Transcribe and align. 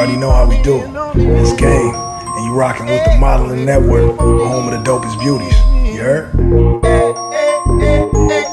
already 0.00 0.16
know 0.16 0.30
how 0.30 0.48
we 0.48 0.56
do. 0.62 0.80
It's 1.14 1.52
game, 1.60 1.94
and 1.94 2.46
you 2.46 2.54
rocking 2.54 2.86
with 2.86 3.04
the 3.04 3.18
Modelling 3.18 3.66
Network, 3.66 4.18
home 4.18 4.72
of 4.72 4.72
the 4.72 4.90
dopest 4.90 5.20
beauties. 5.20 5.54
You 5.94 6.00
heard? 6.00 6.32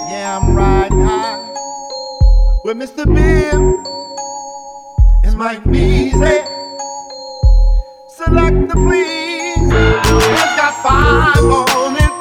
Yeah, 0.09 0.39
I'm 0.41 0.53
riding 0.53 1.01
high 1.01 1.39
with 2.65 2.75
Mr. 2.75 3.05
Bill. 3.05 3.81
It's 5.23 5.35
Mike 5.35 5.63
Beasley. 5.63 6.41
Select 8.09 8.67
the 8.67 8.75
please. 8.75 9.71
It's 9.71 10.55
got 10.59 10.83
five 10.83 11.45
on 11.45 11.95
it. 11.95 12.11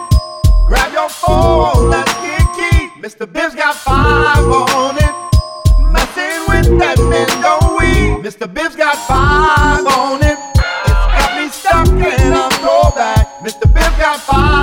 Grab 0.68 0.92
your 0.92 1.08
phone, 1.08 1.90
let's 1.90 2.14
get 2.14 2.46
key. 2.54 3.00
Mista 3.00 3.26
Bibs 3.26 3.56
got 3.56 3.74
five 3.74 4.44
on 4.44 4.96
it. 4.98 5.25
Messing 5.96 6.40
with 6.48 6.78
that 6.78 6.98
man, 7.08 7.28
don't 7.40 7.78
we? 7.78 8.22
Mista 8.22 8.46
Bibs 8.46 8.76
got 8.76 8.96
five 9.08 9.86
on 9.86 10.22
it. 10.22 10.38
It's 10.84 11.06
got 11.16 11.30
me 11.36 11.48
stuck 11.48 11.88
and 11.88 12.34
I'm 12.34 12.50
throwback. 12.60 13.42
Mista 13.42 13.66
Bibs 13.66 13.96
got 13.96 14.20
five 14.20 14.55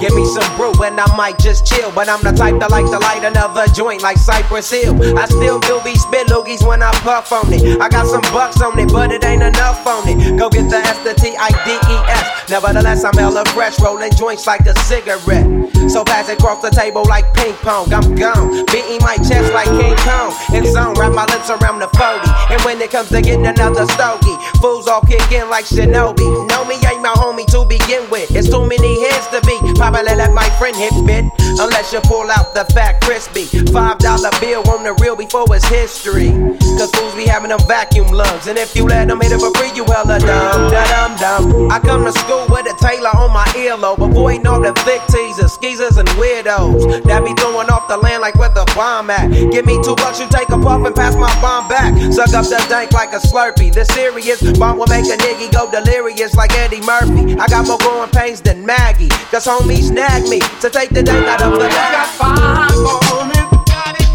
give 0.00 0.14
me 0.14 0.24
some 0.26 0.46
brew 0.56 0.72
and 0.82 0.98
I 0.98 1.06
might 1.16 1.38
just 1.38 1.66
chill. 1.66 1.92
But 1.92 2.08
I'm 2.08 2.22
the 2.22 2.32
type 2.32 2.58
that 2.60 2.70
like 2.70 2.86
to 2.86 2.98
light 2.98 3.24
another 3.24 3.66
joint 3.72 4.02
like 4.02 4.18
Cypress 4.18 4.70
Hill. 4.70 4.94
I 5.18 5.26
still 5.26 5.60
do 5.60 5.80
be 5.84 5.94
spit 5.94 6.28
loogies 6.28 6.66
when 6.66 6.82
I 6.82 6.92
puff 7.02 7.32
on 7.32 7.52
it. 7.52 7.80
I 7.80 7.88
got 7.88 8.06
some 8.06 8.24
bucks 8.32 8.60
on 8.60 8.78
it, 8.78 8.92
but 8.92 9.12
it 9.12 9.24
ain't 9.24 9.42
enough 9.42 9.86
on 9.86 10.08
it. 10.08 10.38
Go 10.38 10.48
get 10.50 10.68
the 10.70 10.76
S, 10.76 10.98
the 11.04 11.14
T, 11.14 11.34
I, 11.36 11.50
D, 11.64 11.70
E, 11.74 11.96
S. 12.10 12.50
Nevertheless, 12.50 13.04
I'm 13.04 13.14
hella 13.14 13.44
fresh, 13.46 13.80
rolling 13.80 14.12
joints 14.12 14.46
like 14.46 14.66
a 14.66 14.74
cigarette. 14.80 15.46
So 15.88 16.04
pass 16.04 16.28
it 16.28 16.38
across 16.38 16.62
the 16.62 16.70
table 16.70 17.04
like 17.04 17.32
ping 17.34 17.54
pong. 17.60 17.92
I'm 17.92 18.14
gone, 18.14 18.64
beating 18.66 19.00
my 19.00 19.16
chest 19.16 19.52
like 19.52 19.68
King 19.68 19.96
Kong. 20.04 20.32
In 20.54 20.64
zone, 20.66 20.94
wrap 20.94 21.12
my 21.12 21.24
lips 21.26 21.50
around 21.50 21.80
the 21.80 21.88
40. 21.96 22.52
And 22.52 22.60
when 22.64 22.80
it 22.80 22.90
comes 22.90 23.08
to 23.10 23.20
getting 23.20 23.46
another 23.46 23.86
stogie, 23.86 24.36
fools 24.60 24.88
all 24.88 25.02
kick 25.02 25.24
in 25.32 25.48
like 25.50 25.64
Shinobi. 25.64 26.48
Know 26.48 26.64
me 26.64 26.76
ain't 26.86 27.02
my 27.02 27.14
homie 27.16 27.46
to 27.52 27.64
begin 27.64 28.08
with. 28.10 28.34
It's 28.34 28.48
too 28.48 28.66
many 28.66 29.00
heads 29.04 29.28
to 29.28 29.40
be. 29.42 29.56
Probably 29.84 30.16
let 30.16 30.32
my 30.32 30.48
friend 30.56 30.74
hit 30.74 30.94
bit. 31.04 31.26
Unless 31.60 31.92
you 31.92 32.00
pull 32.00 32.30
out 32.30 32.54
the 32.54 32.64
fat 32.72 33.02
crispy. 33.02 33.44
Five 33.70 33.98
dollar 33.98 34.30
bill 34.40 34.64
on 34.70 34.82
the 34.82 34.94
real 34.94 35.14
before 35.14 35.44
it's 35.54 35.68
history. 35.68 36.32
Cause 36.80 36.90
fools 36.96 37.14
be 37.14 37.26
having 37.26 37.50
them 37.50 37.60
vacuum 37.68 38.08
lungs. 38.08 38.48
And 38.48 38.56
if 38.56 38.74
you 38.74 38.86
let 38.88 39.08
them 39.08 39.20
hit 39.20 39.30
it 39.30 39.38
for 39.38 39.52
free, 39.60 39.70
you 39.76 39.84
hella 39.84 40.18
dumb, 40.18 40.72
da 40.72 40.82
dum 40.88 41.12
dum. 41.20 41.70
I 41.70 41.78
come 41.80 42.02
to 42.06 42.12
school 42.12 42.46
with 42.48 42.64
a 42.64 42.74
Taylor 42.80 43.12
on 43.12 43.30
my 43.30 43.44
earlobe. 43.60 44.00
Avoiding 44.00 44.46
all 44.46 44.58
the 44.58 44.72
thick 44.88 45.04
teasers, 45.12 45.52
skeezers, 45.52 45.98
and 45.98 46.08
weirdos. 46.16 47.04
That 47.04 47.20
be 47.22 47.36
throwing 47.36 47.68
off 47.68 47.86
the 47.86 47.98
land 47.98 48.22
like 48.22 48.36
where 48.36 48.48
the 48.48 48.64
bomb 48.74 49.10
at. 49.10 49.30
Give 49.52 49.66
me 49.66 49.76
two 49.84 49.94
bucks, 49.96 50.18
you 50.18 50.26
take 50.30 50.48
a 50.48 50.58
puff 50.58 50.80
and 50.80 50.96
pass 50.96 51.14
my 51.14 51.30
bomb 51.44 51.68
back. 51.68 51.92
Suck 52.10 52.32
up 52.32 52.48
the 52.48 52.56
dank 52.72 52.90
like 52.92 53.12
a 53.12 53.20
slurpee. 53.20 53.70
The 53.72 53.84
serious 53.84 54.40
bomb 54.58 54.78
will 54.78 54.88
make 54.88 55.04
a 55.04 55.16
nigga 55.20 55.52
go 55.52 55.70
delirious 55.70 56.34
like 56.34 56.56
Eddie 56.56 56.80
Murphy. 56.80 57.36
I 57.36 57.46
got 57.46 57.68
more 57.68 57.78
growing 57.78 58.10
pains 58.10 58.40
than 58.40 58.64
Maggie. 58.64 59.12
Cause 59.30 59.44
homies 59.74 59.88
snag 59.88 60.22
me 60.28 60.40
to 60.60 60.70
take 60.70 60.90
the 60.90 61.02
dank 61.02 61.26
out 61.26 61.42
of 61.42 61.52
the 61.52 61.68
Got 61.68 62.06
five 62.08 62.78
on. 62.78 63.32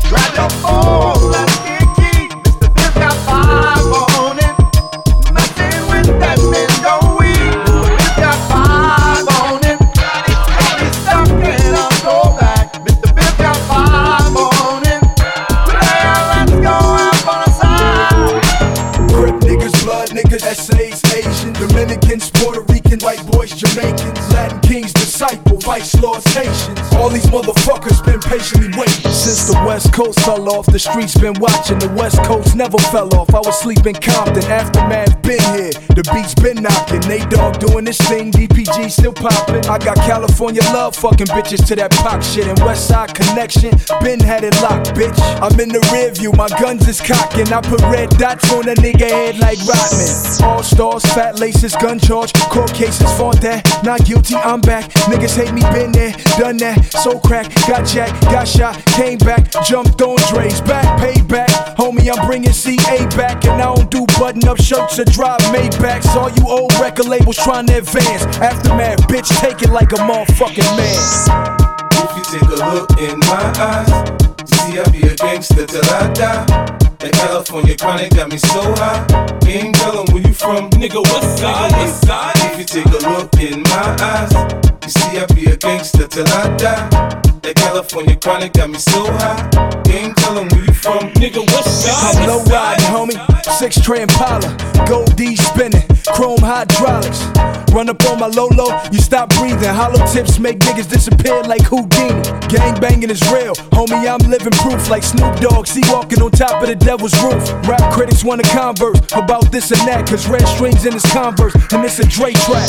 Grab 0.09 0.51
phone, 0.51 1.31
let's 1.31 1.59
get 1.59 1.78
fell 30.29 30.49
off, 30.49 30.65
the 30.67 30.77
streets 30.77 31.17
been 31.17 31.33
watching. 31.39 31.79
The 31.79 31.89
West 31.97 32.21
Coast 32.23 32.55
never 32.55 32.77
fell 32.93 33.09
off. 33.15 33.33
I 33.33 33.39
was 33.39 33.59
sleeping 33.59 33.95
Compton, 33.95 34.43
aftermath 34.43 35.19
here. 35.55 35.71
The 35.95 36.03
beats 36.13 36.35
been 36.35 36.61
knocking. 36.61 37.01
They 37.01 37.19
dog 37.27 37.59
doing 37.59 37.85
this 37.85 37.97
thing, 38.09 38.31
DPG 38.31 38.91
still 38.91 39.13
popping. 39.13 39.65
I 39.65 39.77
got 39.77 39.97
California 39.97 40.61
love, 40.73 40.95
fucking 40.95 41.27
bitches 41.27 41.65
to 41.67 41.75
that 41.75 41.91
pop 41.91 42.21
shit. 42.21 42.47
And 42.47 42.59
West 42.59 42.87
Side 42.87 43.13
connection, 43.13 43.71
been 44.01 44.19
had 44.19 44.43
it 44.43 44.55
locked, 44.61 44.93
bitch. 44.93 45.17
I'm 45.41 45.59
in 45.59 45.69
the 45.69 45.81
rear 45.91 46.11
view, 46.11 46.31
my 46.33 46.47
guns 46.59 46.87
is 46.87 47.01
cocking. 47.01 47.51
I 47.51 47.61
put 47.61 47.81
red 47.89 48.09
dots 48.17 48.51
on 48.53 48.69
a 48.69 48.75
nigga 48.75 49.09
head 49.09 49.39
like 49.39 49.59
Rodman. 49.65 50.13
All 50.43 50.63
stars, 50.63 51.03
fat 51.13 51.39
laces, 51.39 51.75
gun 51.75 51.99
charge, 51.99 52.33
court 52.53 52.73
cases, 52.73 53.09
fought 53.17 53.41
that. 53.41 53.65
Not 53.83 54.05
guilty, 54.05 54.35
I'm 54.35 54.61
back. 54.61 54.89
Niggas 55.09 55.35
hate 55.35 55.53
me, 55.53 55.61
been 55.73 55.91
there, 55.91 56.13
done 56.37 56.57
that. 56.57 56.85
So 57.03 57.19
crack, 57.19 57.49
got 57.67 57.85
jacked, 57.85 58.21
got 58.25 58.47
shot, 58.47 58.75
came 58.97 59.17
back, 59.19 59.49
jumped 59.65 60.01
on 60.01 60.17
Dre's 60.29 60.61
back, 60.61 60.85
payback. 60.99 61.49
Homie, 61.75 62.09
I'm 62.11 62.25
bringing 62.27 62.53
CA 62.53 63.05
back, 63.17 63.45
and 63.45 63.61
I 63.61 63.73
don't 63.73 63.89
do 63.89 64.05
button 64.19 64.47
up 64.47 64.61
shirts 64.61 64.99
or 64.99 65.05
drive 65.05 65.38
Maybachs. 65.51 66.15
All 66.15 66.29
you 66.29 66.49
old 66.49 66.73
record 66.79 67.07
labels 67.07 67.37
trying 67.37 67.67
to 67.67 67.77
advance. 67.77 68.23
Aftermath, 68.37 68.99
bitch, 69.07 69.29
take 69.39 69.61
it 69.61 69.69
like 69.69 69.91
a 69.91 69.97
motherfucking 69.97 70.77
man. 70.77 71.89
If 71.93 72.17
you 72.17 72.39
take 72.39 72.49
a 72.49 72.73
look 72.73 72.89
in 72.99 73.19
my 73.19 73.53
eyes, 73.57 74.49
see 74.49 74.79
I 74.79 74.83
be 74.91 75.07
a 75.07 75.15
gangster 75.15 75.65
till 75.65 75.85
I 75.85 76.13
die. 76.13 76.78
That 76.99 77.13
California 77.13 77.77
chronic 77.77 78.13
got 78.13 78.29
me 78.29 78.37
so 78.37 78.61
high. 78.75 79.05
Ain't 79.47 79.73
tell 79.75 79.99
'em 79.99 80.13
where 80.13 80.21
you 80.21 80.33
from, 80.33 80.69
nigga. 80.71 80.99
What 80.99 81.23
side? 81.39 81.71
What 81.71 81.89
side? 82.03 82.35
If 82.51 82.59
you 82.59 82.65
take 82.65 82.87
a 82.87 82.99
look 83.07 83.33
in 83.39 83.63
my 83.63 83.95
eyes, 84.03 84.33
you 84.83 84.89
see 84.89 85.17
I 85.17 85.25
be 85.33 85.45
a 85.45 85.55
gangster 85.55 86.07
till 86.07 86.27
I 86.27 86.49
die. 86.57 86.89
That 87.41 87.55
California 87.55 88.17
chronic 88.17 88.51
got 88.51 88.69
me 88.69 88.79
so 88.79 89.05
high. 89.13 89.47
Ain't 89.89 90.17
tell 90.17 90.37
'em 90.37 90.49
where 90.49 90.65
you 90.65 90.73
from, 90.73 91.09
nigga. 91.15 91.39
What 91.39 91.63
side? 91.63 92.17
I'm 92.17 92.27
low 92.27 92.43
riding, 92.51 92.91
homie. 92.91 93.17
Six 93.57 93.79
tray 93.79 94.01
Impala, 94.01 94.49
gold 94.85 95.15
D 95.15 95.37
spinning, 95.37 95.83
chrome 96.11 96.41
hydraulics. 96.41 97.21
Run 97.71 97.87
up 97.87 98.03
on 98.09 98.19
my 98.19 98.27
Lolo, 98.27 98.67
you 98.91 98.99
stop 98.99 99.29
breathing. 99.37 99.73
Hollow 99.73 100.03
tips 100.07 100.39
make 100.39 100.59
niggas 100.59 100.89
disappear 100.89 101.43
like 101.43 101.61
Houdini. 101.63 102.21
Gang 102.49 102.73
banging 102.79 103.11
is 103.11 103.21
real, 103.31 103.53
homie. 103.77 104.07
I'm 104.09 104.25
living 104.29 104.53
proof 104.63 104.89
like 104.89 105.03
Snoop 105.03 105.39
Dogg. 105.39 105.67
See 105.67 105.83
walking 105.91 106.21
on 106.21 106.31
top 106.31 106.61
of 106.63 106.67
the 106.67 106.75
devil's 106.89 107.13
roof. 107.21 107.45
Rap 107.69 107.93
critics 107.93 108.23
wanna 108.23 108.41
converse 108.49 108.99
about 109.13 109.51
this 109.51 109.69
and 109.69 109.81
that, 109.81 110.09
cause 110.09 110.27
red 110.27 110.47
strings 110.47 110.87
in 110.87 110.93
his 110.93 111.05
converse, 111.13 111.53
and 111.71 111.85
it's 111.85 111.99
a 111.99 112.05
Dre 112.07 112.33
track. 112.33 112.65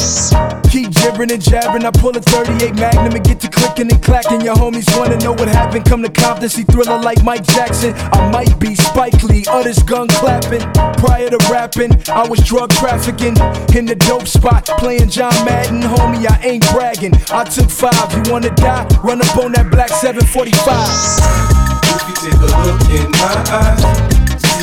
Keep 0.70 0.90
jibbering 0.90 1.32
and 1.32 1.42
jabbering. 1.42 1.86
I 1.86 1.90
pull 1.90 2.14
a 2.14 2.20
38 2.20 2.74
Magnum 2.74 3.14
and 3.14 3.24
get 3.24 3.40
to 3.40 3.48
clicking 3.48 3.90
and 3.90 4.02
clacking. 4.02 4.42
Your 4.42 4.56
homies 4.56 4.84
wanna 4.98 5.16
know 5.24 5.32
what 5.32 5.48
happened. 5.48 5.86
Come 5.86 6.02
to 6.02 6.10
Compton, 6.10 6.50
see 6.50 6.64
thriller 6.64 7.00
like 7.00 7.24
Mike 7.24 7.46
Jackson. 7.46 7.94
I 8.12 8.30
might 8.30 8.60
be 8.60 8.74
Spike 8.74 9.22
Lee, 9.22 9.46
others 9.48 9.82
gun 9.82 10.08
clapping. 10.08 10.70
Prior 11.00 11.30
to 11.30 11.38
rapping, 11.50 11.92
I 12.10 12.28
was 12.28 12.40
drug 12.40 12.68
trafficking 12.74 13.36
in 13.74 13.86
the 13.86 13.96
dope 13.96 14.28
spot, 14.28 14.66
playing 14.76 15.08
John 15.08 15.32
Madden. 15.46 15.80
Homie, 15.80 16.28
I 16.28 16.38
ain't 16.44 16.70
bragging. 16.72 17.14
I 17.32 17.44
took 17.44 17.70
five. 17.70 18.12
You 18.12 18.30
wanna 18.30 18.50
die? 18.50 18.86
Run 19.02 19.22
up 19.22 19.34
on 19.38 19.52
that 19.52 19.70
black 19.70 19.88
745. 19.88 21.40
If 21.82 22.08
you 22.08 22.30
take 22.30 22.38
a 22.38 22.50
look 22.68 22.82
in 22.90 23.10
my 23.12 23.44
eyes, 23.50 24.09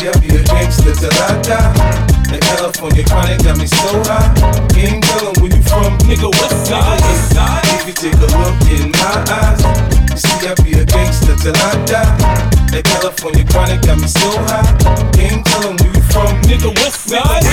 I 0.08 0.20
be 0.20 0.28
a 0.36 0.44
gangster 0.44 0.94
till 0.96 1.12
I 1.12 1.42
die. 1.44 1.74
That 2.32 2.40
California 2.42 3.04
chronic 3.04 3.44
got 3.44 3.58
me 3.58 3.68
so 3.68 3.92
high. 4.08 4.32
Ain't 4.80 5.04
tell 5.04 5.28
'em 5.28 5.36
where 5.42 5.52
you 5.52 5.62
from, 5.64 5.98
nigga. 6.08 6.28
What 6.32 6.52
side? 6.66 7.02
If 7.76 7.88
you 7.88 7.94
take 7.94 8.16
a 8.16 8.30
look 8.40 8.56
in 8.72 8.92
my 8.92 9.20
eyes, 9.28 9.60
you 10.12 10.18
see 10.18 10.48
I 10.48 10.54
be 10.64 10.80
a 10.80 10.86
gangster 10.86 11.36
till 11.36 11.56
I 11.56 11.72
die. 11.86 12.16
That 12.72 12.84
California 12.86 13.44
chronic 13.52 13.82
got 13.84 14.00
me 14.00 14.08
so 14.08 14.30
high. 14.48 14.70
Ain't 15.20 15.44
tell 15.46 15.64
'em 15.68 15.76
where 15.76 15.92
you 15.92 16.02
from, 16.12 16.32
nigga. 16.48 16.70
What 16.80 16.94
side? 16.94 17.44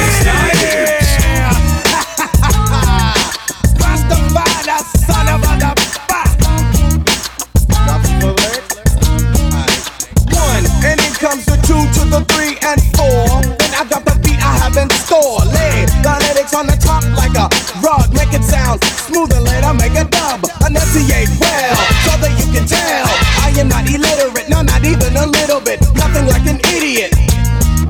Rastafari, 3.81 4.54
two 12.15 12.25
three 12.31 12.55
and 12.63 12.79
four. 12.95 13.43
Then 13.59 13.73
I 13.75 13.83
got 13.91 14.07
the 14.07 14.15
beat 14.23 14.39
I 14.39 14.55
have 14.63 14.77
in 14.79 14.89
store. 15.03 15.43
Lay 15.51 15.87
the 16.03 16.13
lyrics 16.23 16.55
on 16.55 16.67
the 16.67 16.79
top 16.79 17.03
like 17.19 17.35
a 17.35 17.51
rug, 17.83 18.07
make 18.15 18.31
it 18.31 18.45
sound 18.47 18.83
smooth 18.85 19.35
and 19.35 19.43
later 19.43 19.75
make 19.75 19.99
a 19.99 20.07
dub. 20.07 20.47
Enunciate 20.63 21.33
well, 21.43 21.75
so 22.07 22.13
that 22.23 22.33
you 22.39 22.47
can 22.55 22.67
tell 22.71 23.07
I 23.43 23.51
am 23.59 23.69
not 23.69 23.91
illiterate, 23.91 24.49
no, 24.49 24.63
not 24.63 24.85
even 24.87 25.17
a 25.17 25.27
little 25.27 25.61
bit. 25.61 25.83
Nothing 25.99 26.27
like 26.31 26.47
an 26.47 26.63
idiot. 26.71 27.11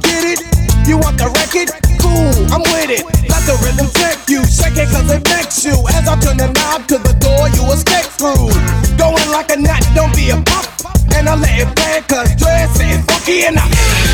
Get 0.00 0.24
it? 0.24 0.40
You 0.88 0.96
want 0.96 1.20
the 1.20 1.28
record? 1.28 1.68
Cool, 2.00 2.32
I'm 2.48 2.64
with 2.72 2.96
it. 2.96 3.04
Let 3.28 3.44
the 3.44 3.56
rhythm 3.60 3.88
take 3.92 4.24
you. 4.28 4.44
Shake 4.48 4.80
it 4.80 4.88
cause 4.88 5.08
it 5.12 5.24
makes 5.28 5.64
you. 5.64 5.76
As 5.92 6.08
I 6.08 6.16
turn 6.20 6.36
the 6.40 6.48
knob 6.48 6.88
to 6.88 6.96
the 6.96 7.12
door, 7.20 7.48
you 7.52 7.62
escape 7.72 8.08
through. 8.16 8.52
Going 8.96 9.28
like 9.28 9.52
a 9.52 9.58
nut, 9.60 9.84
don't 9.92 10.14
be 10.16 10.30
a 10.30 10.38
pop. 10.48 10.64
And 11.12 11.28
I 11.28 11.36
let 11.36 11.56
it 11.60 11.70
play 11.76 12.00
cause 12.08 12.32
dress 12.36 12.72
is 12.80 13.04
funky 13.04 13.46
enough. 13.46 13.72
Rasta. 13.94 14.13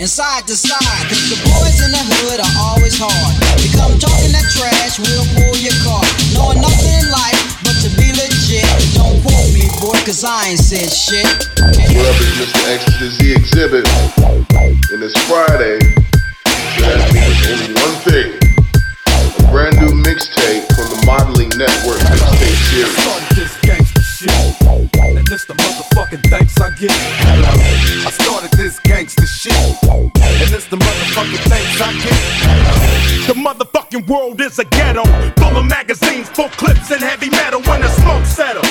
and 0.00 0.08
side 0.08 0.48
to 0.48 0.56
side. 0.56 1.04
Cause 1.12 1.28
the 1.28 1.36
boys 1.44 1.76
in 1.84 1.92
the 1.92 2.00
hood 2.00 2.40
are 2.40 2.56
always 2.72 2.96
hard. 2.96 3.36
You 3.60 3.68
come 3.76 3.92
talking 4.00 4.32
that 4.32 4.48
trash, 4.48 4.96
we'll 4.96 5.28
pull 5.36 5.52
your 5.60 5.76
car. 5.84 6.00
Knowing 6.32 6.64
nothing 6.64 7.04
in 7.04 7.06
life 7.12 7.60
but 7.60 7.76
to 7.84 7.92
be 8.00 8.08
legit. 8.16 8.64
Don't 8.96 9.20
quote 9.20 9.52
me, 9.52 9.68
boy, 9.76 10.00
cause 10.08 10.24
I 10.24 10.56
ain't 10.56 10.58
said 10.58 10.88
shit. 10.88 11.28
What 11.92 12.08
up 12.08 12.16
is 12.16 12.32
Mr. 12.40 12.60
X 12.72 12.80
to 12.88 12.94
the 12.96 13.08
Z 13.12 13.20
Xzibit. 13.44 13.84
And 14.88 15.04
it's 15.04 15.14
Friday. 15.28 15.78
So 16.48 16.80
that 16.88 17.12
means 17.12 17.36
only 17.52 17.76
one 17.76 17.96
thing. 18.08 18.40
A 19.36 19.42
brand 19.52 19.76
new 19.84 19.92
mixtape 20.00 20.64
from 20.72 20.88
the 20.96 21.04
Modelling 21.04 21.52
Network 21.60 22.00
mixtape 22.08 22.56
series. 22.72 24.59
Motherfucking 26.00 26.30
thanks 26.30 26.60
I 26.60 26.70
get. 26.70 26.90
I 26.90 28.10
started 28.10 28.50
this 28.52 28.80
gangsta 28.80 29.26
shit. 29.26 29.52
And 29.84 30.50
this 30.50 30.66
the 30.66 30.76
motherfucking 30.76 31.48
thanks 31.48 31.80
I 31.80 31.92
get. 31.92 33.26
The 33.26 33.34
motherfucking 33.34 34.08
world 34.08 34.40
is 34.40 34.58
a 34.58 34.64
ghetto, 34.64 35.04
full 35.36 35.56
of 35.56 35.66
magazines, 35.66 36.28
full 36.30 36.48
clips, 36.50 36.90
and 36.90 37.00
heavy 37.00 37.30
metal. 37.30 37.60
When 37.62 37.80
the 37.80 37.88
smoke 37.88 38.24
settle, 38.24 38.62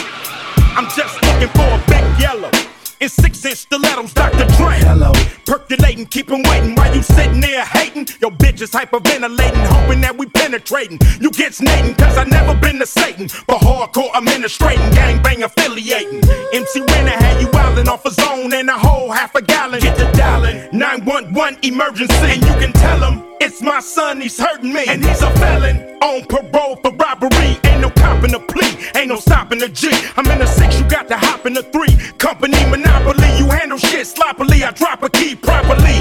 I'm 0.76 0.88
just 0.96 1.22
looking 1.24 1.50
for 1.50 1.68
a 1.68 1.84
big 1.88 2.20
yellow. 2.20 2.59
In 3.02 3.08
six 3.08 3.46
inch 3.46 3.60
stilettos, 3.60 4.14
Dr. 4.14 4.46
Dre. 4.58 4.76
Hello. 4.80 5.14
Percolating, 5.46 6.06
keep 6.06 6.30
'em 6.30 6.44
waiting 6.44 6.76
while 6.76 6.94
you 6.94 7.02
sitting 7.02 7.40
there 7.40 7.64
hating. 7.64 8.10
Your 8.20 8.32
bitch 8.32 8.60
is 8.62 8.72
hyperventilating, 8.72 9.66
hoping 9.68 10.02
that 10.02 10.18
we 10.18 10.26
penetrating. 10.26 11.00
You 11.22 11.32
get 11.32 11.56
snating, 11.56 11.96
cause 11.96 12.18
I 12.18 12.26
never 12.26 12.54
been 12.56 12.78
to 12.80 12.86
Satan. 12.86 13.30
For 13.30 13.58
hardcore 13.58 14.12
administrating, 14.14 14.92
gangbang 14.92 15.44
affiliating. 15.44 16.22
MC 16.52 16.82
Renner 16.82 17.12
had 17.12 17.40
you 17.40 17.48
wildin' 17.48 17.88
off 17.88 18.06
a 18.06 18.12
zone 18.12 18.52
and 18.52 18.70
a 18.70 18.74
whole 18.78 19.12
half 19.12 19.34
a 19.34 19.42
gallon. 19.42 19.80
Get 19.80 19.98
the 19.98 20.12
dialing, 20.18 20.68
911 20.74 21.58
emergency. 21.64 22.32
And 22.34 22.44
you 22.44 22.54
can 22.56 22.74
tell 22.74 23.00
him 23.00 23.24
it's 23.40 23.62
my 23.62 23.80
son, 23.80 24.20
he's 24.20 24.38
hurting 24.38 24.74
me. 24.74 24.84
And 24.88 25.06
he's 25.06 25.22
a 25.22 25.32
felon 25.40 25.78
on 26.02 26.26
parole 26.26 26.76
for 26.84 26.92
robbery. 26.92 27.58
Ain't 27.64 27.80
no 27.80 27.90
copping 27.92 28.34
a 28.34 28.40
plea, 28.40 28.76
ain't 28.96 29.08
no 29.08 29.16
stopping 29.16 29.62
a 29.64 29.70
G. 29.70 29.90
I'm 30.18 30.26
in 30.28 30.42
a 30.42 30.48
six, 30.48 30.78
you 30.80 30.86
got 30.90 31.08
to 31.08 31.18
hop 31.18 31.46
in 31.46 31.56
a 31.56 31.64
three. 31.64 31.96
Company 32.30 32.64
monopoly, 32.70 33.28
you 33.40 33.50
handle 33.50 33.80
shit 33.80 34.06
sloppily. 34.06 34.64
I 34.64 34.70
drop 34.70 35.02
a 35.02 35.10
key 35.10 35.34
properly. 35.34 35.98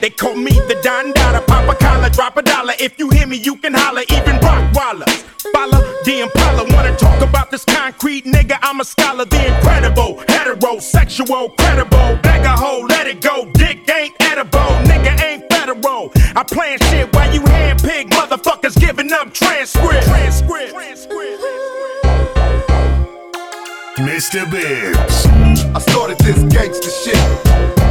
They 0.00 0.10
call 0.10 0.34
me 0.34 0.50
the 0.50 0.76
Don 0.82 1.12
Dada, 1.12 1.40
pop 1.42 1.68
a 1.68 1.76
collar, 1.76 2.10
drop 2.10 2.36
a 2.36 2.42
dollar. 2.42 2.72
If 2.80 2.98
you 2.98 3.08
hear 3.08 3.24
me, 3.24 3.36
you 3.36 3.54
can 3.54 3.74
holler, 3.74 4.02
even 4.10 4.40
rock 4.40 4.64
Rockwallers. 4.74 5.22
Follow 5.54 5.80
the 6.04 6.22
Impala, 6.22 6.64
wanna 6.74 6.96
talk 6.96 7.20
about 7.22 7.52
this 7.52 7.64
concrete 7.64 8.24
nigga? 8.24 8.58
I'm 8.62 8.80
a 8.80 8.84
scholar, 8.84 9.24
the 9.24 9.46
incredible, 9.46 10.16
heterosexual, 10.26 11.56
credible. 11.56 12.18
Bag 12.20 12.44
a 12.44 12.56
hole, 12.60 12.86
let 12.86 13.06
it 13.06 13.20
go. 13.20 13.48
Dick 13.52 13.88
ain't 13.88 14.14
edible, 14.22 14.72
nigga 14.90 15.22
ain't 15.22 15.44
federal. 15.52 16.10
I 16.34 16.42
plan 16.42 16.80
shit 16.90 17.14
while 17.14 17.32
you 17.32 17.42
handpick 17.42 18.10
motherfuckers 18.10 18.76
giving 18.76 19.12
up 19.12 19.32
transcript. 19.32 20.02
Transcript. 20.02 20.89
Mista 24.04 24.46
Bibs. 24.46 25.26
I 25.74 25.78
started 25.78 26.18
this 26.18 26.38
gangsta 26.44 26.90
shit. 27.04 27.16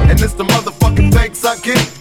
And 0.10 0.20
it's 0.20 0.34
the 0.34 0.44
motherfucking 0.44 1.14
thanks 1.14 1.46
I 1.46 1.60
get. 1.60 1.99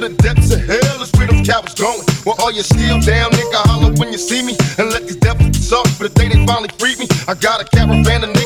To 0.00 0.08
the 0.08 0.14
depths 0.22 0.52
of 0.52 0.60
hell 0.60 1.02
is 1.02 1.10
where 1.18 1.26
them 1.26 1.42
cowards 1.44 1.74
going. 1.74 2.02
Well, 2.24 2.36
all 2.38 2.52
you 2.52 2.62
still 2.62 3.00
down, 3.00 3.30
nigga, 3.32 3.60
holler 3.66 3.92
when 3.98 4.12
you 4.12 4.18
see 4.18 4.42
me. 4.42 4.54
And 4.78 4.90
let 4.90 5.02
these 5.02 5.16
devils 5.16 5.50
be 5.50 5.58
sorry 5.58 5.90
for 5.90 6.08
the 6.08 6.14
day 6.14 6.28
they 6.28 6.44
finally 6.46 6.70
freed 6.78 6.98
me. 6.98 7.06
I 7.26 7.34
got 7.34 7.60
a 7.60 7.64
caravan 7.64 8.22
of 8.22 8.37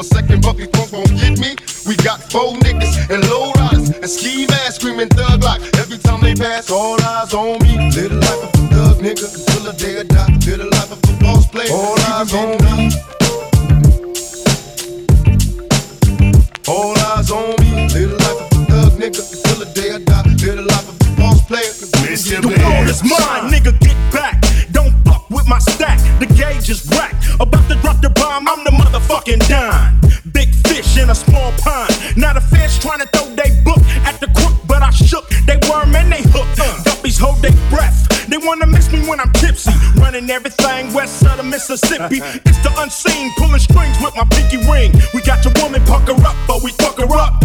for 0.00 0.06
a 0.06 0.20
second, 0.20 0.42
but 0.42 0.56
before 0.56 0.86
gon' 0.88 1.16
get 1.16 1.38
me. 1.38 1.56
We 1.86 1.96
got 1.96 2.20
four 2.30 2.54
niggas 2.64 3.10
and 3.10 3.28
low 3.28 3.52
riders 3.52 3.90
and 3.90 4.08
ski 4.08 4.46
masks 4.46 4.76
screaming 4.76 5.08
thug 5.08 5.42
like 5.42 5.60
every 5.78 5.98
time 5.98 6.20
they 6.20 6.34
pass. 6.34 6.70
All 6.70 7.00
eyes 7.02 7.34
on 7.34 7.58
me. 7.62 7.76
Live 7.90 8.10
the 8.10 8.16
life 8.16 8.42
of 8.42 8.54
a 8.54 8.68
thug 8.72 8.96
nigga 9.04 9.26
until 9.28 9.62
the 9.64 9.74
day 9.76 10.00
I 10.00 10.04
die. 10.04 10.32
Live 10.46 10.58
the 10.58 10.68
life 10.76 10.92
of 10.92 11.00
a 11.04 11.24
boss 11.24 11.46
player. 11.48 11.72
All 11.72 11.98
eyes 12.12 12.32
on 12.34 12.50
me. 12.64 12.76
All 16.68 16.98
eyes 17.10 17.30
on 17.30 17.50
me. 17.60 17.70
Live 17.94 18.10
the 18.10 18.18
life 18.24 18.40
of 18.40 18.48
a 18.52 18.64
thug 18.70 18.92
nigga 19.00 19.22
until 19.32 19.58
the 19.64 19.70
day 19.74 19.90
I 19.94 19.98
die. 19.98 20.22
Live 20.22 20.56
the 20.56 20.62
life 20.62 20.88
of 20.88 20.96
a 21.00 21.20
boss 21.20 21.44
player. 21.46 21.72
Cause 21.80 21.92
Mr. 22.04 22.40
The 22.40 22.48
world 22.48 22.88
is 22.88 23.02
mine, 23.02 23.52
nigga, 23.52 23.78
get 23.80 24.12
back. 24.12 24.49
Don't 25.50 25.58
fuck 25.58 25.66
with 25.66 25.66
my 25.66 25.72
stack, 25.72 25.98
the 26.20 26.26
gauge 26.26 26.70
is 26.70 26.86
whack. 26.90 27.14
About 27.40 27.68
to 27.68 27.74
drop 27.76 28.00
the 28.00 28.10
bomb, 28.10 28.46
I'm 28.48 28.64
the 28.64 28.70
motherfucking 28.70 29.48
dime. 29.48 30.00
Big 30.32 30.54
fish 30.66 30.96
in 30.96 31.10
a 31.10 31.14
small 31.14 31.52
pond. 31.58 31.90
Not 32.16 32.36
a 32.36 32.40
fish 32.40 32.78
trying 32.78 33.00
to 33.00 33.06
throw 33.06 33.26
they 33.34 33.50
book 33.64 33.80
at 34.04 34.20
the 34.20 34.28
crook, 34.28 34.54
but 34.66 34.82
I 34.82 34.90
shook. 34.90 35.28
They 35.46 35.58
worm 35.68 35.94
and 35.94 36.12
they 36.12 36.22
hook. 36.22 36.46
Uh. 36.58 36.82
Guppies 36.84 37.18
hold 37.18 37.42
their 37.42 37.56
breath. 37.70 38.26
They 38.28 38.38
wanna 38.38 38.66
miss 38.66 38.92
me 38.92 39.00
when 39.08 39.18
I'm 39.18 39.32
tipsy. 39.32 39.72
Running 39.96 40.30
everything 40.30 40.92
west 40.92 41.24
of 41.26 41.36
the 41.36 41.42
Mississippi. 41.42 42.20
It's 42.46 42.60
the 42.62 42.72
unseen, 42.78 43.32
pulling 43.36 43.60
strings 43.60 43.96
with 44.00 44.14
my 44.16 44.24
pinky 44.30 44.58
ring. 44.70 44.92
We 45.14 45.22
got 45.22 45.44
your 45.44 45.54
woman 45.62 45.82
pucker 45.84 46.14
up, 46.22 46.36
but 46.46 46.62
we 46.62 46.70
fuck 46.72 46.98
her 46.98 47.10
up. 47.16 47.42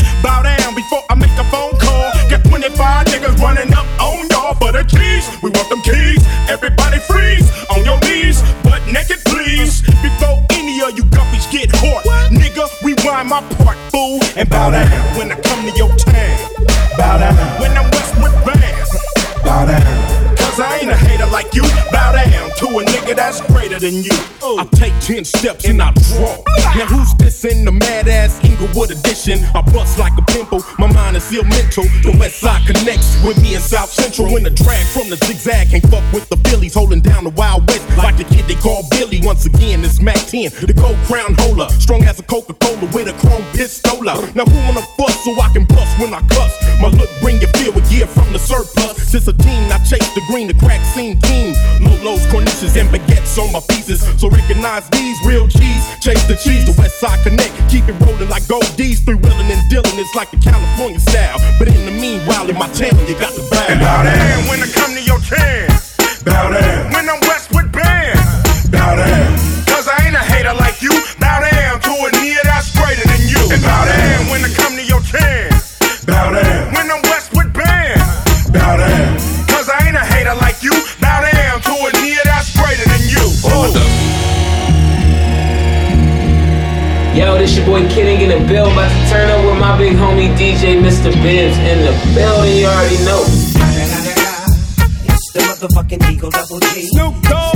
Rewind 12.85 13.29
my 13.29 13.41
part, 13.57 13.77
fool, 13.89 14.19
and 14.37 14.47
bow 14.47 14.69
down 14.69 14.87
when 15.17 15.31
I 15.31 15.41
come 15.41 15.65
to 15.65 15.75
your 15.75 15.89
town. 15.95 16.65
Bow 16.95 17.17
down 17.17 17.59
when 17.59 17.75
I'm 17.75 17.94
I 21.35 21.43
a 22.79 22.83
nigga 22.83 23.15
that's 23.15 23.39
greater 23.41 23.79
than 23.79 24.03
you. 24.03 24.11
Oh. 24.41 24.59
I 24.59 24.65
take 24.75 24.93
ten 24.99 25.23
steps 25.23 25.65
and 25.65 25.81
I 25.81 25.91
draw. 26.11 26.35
Now 26.75 26.87
who's 26.87 27.13
this 27.15 27.45
in 27.45 27.63
the 27.63 27.71
mad 27.71 28.07
ass 28.07 28.43
Inglewood 28.43 28.91
edition? 28.91 29.39
I 29.55 29.61
bust 29.61 29.97
like 29.97 30.11
a 30.17 30.21
pimple, 30.23 30.61
my 30.77 30.91
mind 30.91 31.15
is 31.15 31.31
ill 31.31 31.43
mental. 31.45 31.85
The 32.03 32.15
West 32.19 32.39
Side 32.39 32.65
connects 32.67 33.15
with 33.23 33.41
me 33.41 33.55
in 33.55 33.61
South 33.61 33.89
Central. 33.89 34.31
When 34.33 34.43
the 34.43 34.49
drag 34.49 34.85
from 34.87 35.09
the 35.09 35.15
zigzag 35.25 35.69
can't 35.69 35.87
fuck 35.87 36.03
with 36.11 36.27
the 36.29 36.37
Phillies, 36.49 36.73
holding 36.73 37.01
down 37.01 37.23
the 37.23 37.29
Wild 37.31 37.67
West 37.67 37.87
like 37.97 38.17
the 38.17 38.25
kid 38.25 38.45
they 38.47 38.55
call 38.55 38.83
Billy. 38.91 39.21
Once 39.23 39.45
again, 39.45 39.83
it's 39.83 40.01
Mack 40.01 40.19
10, 40.27 40.51
the 40.67 40.73
gold 40.73 40.97
crown 41.07 41.35
holder, 41.39 41.69
strong 41.79 42.03
as 42.03 42.19
a 42.19 42.23
Coca 42.23 42.53
Cola 42.55 42.87
with 42.91 43.07
a 43.07 43.13
chrome 43.23 43.43
pistola. 43.55 44.19
Now 44.35 44.45
who 44.45 44.57
wanna 44.67 44.85
bust 44.97 45.23
so 45.23 45.31
I 45.39 45.49
can 45.53 45.63
bust 45.65 45.99
when 45.99 46.13
I 46.13 46.19
cuss? 46.27 46.51
My 46.81 46.89
look 46.89 47.09
bring 47.21 47.39
you 47.39 47.47
feel 47.55 47.71
a 47.71 47.83
year 47.87 48.07
from 48.07 48.31
the 48.33 48.39
surplus. 48.39 48.99
Since 49.07 49.27
a 49.27 49.33
teen, 49.33 49.71
I 49.71 49.77
chase 49.79 50.11
the 50.13 50.21
green, 50.27 50.47
the 50.47 50.55
crack 50.55 50.83
scene 50.83 51.19
team. 51.27 51.53
Lolos, 51.81 52.25
cornices, 52.31 52.77
and 52.77 52.89
baguettes 52.89 53.37
on 53.37 53.51
my 53.51 53.61
pieces. 53.69 54.01
So 54.19 54.29
recognize 54.29 54.87
these 54.89 55.17
real 55.25 55.47
cheese. 55.47 55.83
Chase 55.99 56.23
the 56.27 56.35
cheese, 56.35 56.65
the 56.65 56.75
West 56.77 56.99
Side 56.99 57.19
Connect. 57.23 57.53
Keep 57.69 57.89
it 57.89 57.97
rolling 58.05 58.29
like 58.29 58.47
gold 58.47 58.69
D's. 58.77 58.99
Three 59.01 59.15
wheeling 59.15 59.49
and 59.51 59.63
dealing, 59.69 59.97
it's 59.97 60.15
like 60.15 60.31
the 60.31 60.37
California 60.37 60.99
style. 60.99 61.37
But 61.59 61.67
in 61.67 61.85
the 61.85 61.91
meanwhile, 61.91 62.49
in 62.49 62.57
my 62.57 62.69
town, 62.73 62.95
you 63.07 63.17
got 63.19 63.33
the 63.33 63.45
bag. 63.49 63.71
And 63.71 63.79
bow 63.81 64.03
down 64.03 64.47
when 64.47 64.61
I 64.61 64.67
come 64.71 64.93
to 64.93 65.03
your 65.03 65.19
chance. 65.19 65.97
Bow 66.23 66.49
down, 66.49 66.93
When 66.93 67.09
I'm 67.09 67.24
bill. 88.47 88.71
About 88.71 88.89
to 88.89 89.09
turn 89.09 89.29
up 89.29 89.45
with 89.45 89.59
my 89.59 89.77
big 89.77 89.95
homie 89.95 90.35
DJ 90.37 90.81
Mista 90.81 91.09
Bibs 91.23 91.57
in 91.57 91.79
the 91.85 91.93
building. 92.15 92.57
You 92.57 92.67
already 92.67 92.97
know. 93.05 93.21
It's 95.09 95.31
the 95.33 95.39
motherfucking 95.39 96.11
Eagle 96.11 96.29
Double 96.31 96.59
G. 96.59 96.87
Snoop 96.89 97.15
Dogg. 97.23 97.55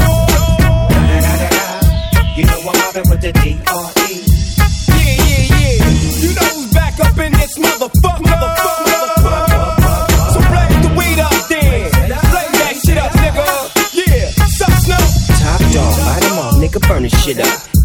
You 2.38 2.46
know 2.46 2.60
I'm 2.60 2.78
mobbing 2.80 3.10
with 3.10 3.22
the 3.22 3.32
D.R.E. 3.34 4.10
Yeah, 4.88 5.16
yeah, 5.28 5.60
yeah. 5.60 6.24
You 6.24 6.30
know 6.36 6.48
who's 6.56 6.74
back 6.74 7.00
up 7.00 7.18
in 7.18 7.32
this 7.34 7.58
motherfucker. 7.58 8.24
motherfucker, 8.24 8.86
motherfucker. 8.88 10.32
So 10.34 10.40
blaze 10.40 10.80
the 10.86 10.92
weed 10.98 11.20
up 11.20 11.36
then. 11.50 11.92
Blaze 12.32 12.56
that 12.62 12.76
shit 12.86 12.98
up, 12.98 13.12
nigga. 13.12 13.46
Yeah. 13.94 14.30
Sup, 14.48 14.72
Snoop? 14.84 15.08
Top 15.40 15.60
dog, 15.74 15.94
light 16.08 16.24
'em 16.24 16.40
all, 16.40 16.54
nigga, 16.54 16.80
burn 16.88 17.04
this 17.04 17.24
shit 17.24 17.40
up. 17.40 17.69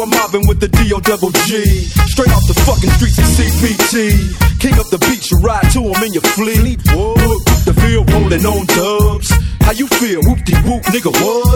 I'm 0.00 0.08
mobbing 0.08 0.48
with 0.48 0.60
the 0.60 0.68
D.O. 0.68 1.00
double 1.00 1.28
G. 1.44 1.60
Straight 2.08 2.32
off 2.32 2.48
the 2.48 2.56
fucking 2.64 2.88
streets 2.96 3.20
of 3.20 3.28
CPT. 3.36 4.32
King 4.56 4.80
up 4.80 4.88
the 4.88 4.96
beach, 4.96 5.28
you 5.28 5.36
ride 5.44 5.68
to 5.76 5.92
him 5.92 6.00
in 6.00 6.16
your 6.16 6.24
fleet. 6.32 6.80
Look, 6.96 7.44
the 7.68 7.76
field 7.76 8.08
rolling 8.08 8.40
on 8.48 8.64
dubs. 8.64 9.28
How 9.60 9.76
you 9.76 9.84
feel? 10.00 10.24
Whoop 10.24 10.40
de 10.48 10.56
whoop, 10.64 10.88
nigga, 10.88 11.12
what? 11.20 11.52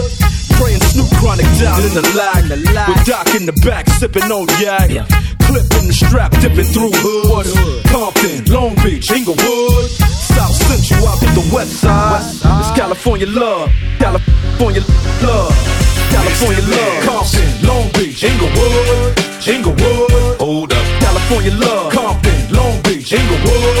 Praying 0.61 0.77
Snoop 0.93 1.09
Chronic 1.17 1.49
down 1.57 1.81
in 1.89 1.93
the 1.97 2.05
lag. 2.13 2.45
With 2.85 3.01
Doc 3.09 3.33
in 3.33 3.49
the 3.49 3.57
back, 3.65 3.89
sipping 3.97 4.29
on 4.29 4.45
yak. 4.61 4.93
Clip 5.49 5.65
in 5.81 5.89
the 5.89 5.95
strap, 5.97 6.29
dipping 6.37 6.69
through 6.69 6.93
hood. 7.01 7.49
Compton, 7.89 8.45
Long 8.53 8.77
Beach, 8.85 9.09
Inglewood. 9.09 9.89
South 9.89 10.53
Central 10.69 11.01
out 11.09 11.17
to 11.17 11.29
the 11.33 11.45
west 11.49 11.81
side. 11.81 12.21
It's 12.61 12.71
California 12.77 13.25
love. 13.25 13.73
California 13.97 14.85
love. 15.25 15.74
California 16.15 16.63
love. 16.71 17.03
Compton, 17.03 17.67
Long 17.67 17.91
Beach, 17.91 18.23
Inglewood. 18.23 19.19
Inglewood. 19.45 20.39
Hold 20.39 20.71
up. 20.71 20.85
California 21.01 21.51
love. 21.51 21.91
Compton, 21.91 22.55
Long 22.55 22.81
Beach, 22.83 23.11
Inglewood. 23.11 23.74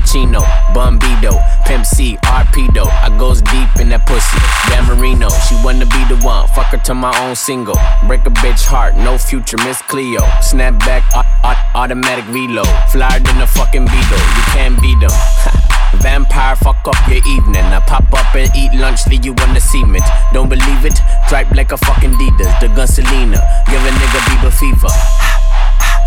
Pacino, 0.00 0.40
Bumbido, 0.72 1.36
Pimp 1.66 1.84
C, 1.84 2.16
Arpedo. 2.24 2.86
I 2.86 3.14
goes 3.18 3.42
deep 3.42 3.68
in 3.80 3.90
that 3.90 4.06
pussy. 4.06 4.38
Dan 4.68 4.86
Marino, 4.88 5.28
she 5.28 5.54
wanna 5.62 5.84
be 5.86 6.00
the 6.08 6.16
one. 6.24 6.48
Fuck 6.48 6.72
her 6.72 6.78
to 6.88 6.94
my 6.94 7.12
own 7.20 7.36
single. 7.36 7.76
Break 8.06 8.24
a 8.26 8.30
bitch 8.30 8.64
heart, 8.64 8.96
no 8.96 9.18
future, 9.18 9.58
Miss 9.58 9.80
Cleo. 9.82 10.20
Snap 10.40 10.78
back, 10.80 11.04
au- 11.14 11.22
au- 11.44 11.80
automatic 11.82 12.24
reload. 12.28 12.68
Flyer 12.90 13.20
than 13.20 13.40
a 13.42 13.46
fucking 13.46 13.84
Beetle, 13.84 14.18
you 14.36 14.44
can't 14.56 14.80
beat 14.80 14.98
them. 15.00 15.12
Vampire, 16.00 16.56
fuck 16.56 16.80
up 16.86 16.96
your 17.08 17.20
evening. 17.28 17.64
I 17.64 17.80
pop 17.80 18.08
up 18.14 18.34
and 18.34 18.50
eat 18.56 18.72
lunch, 18.74 19.06
leave 19.08 19.24
you 19.24 19.34
on 19.44 19.52
the 19.54 19.60
cement. 19.60 20.04
Don't 20.32 20.48
believe 20.48 20.84
it? 20.84 20.98
Dripe 21.28 21.50
like 21.52 21.72
a 21.72 21.76
fucking 21.76 22.12
Adidas. 22.12 22.60
The 22.60 22.68
gun 22.68 22.86
Selena, 22.88 23.38
give 23.68 23.82
a 23.84 23.90
nigga 23.90 24.20
Bieber 24.30 24.52
fever. 24.52 24.88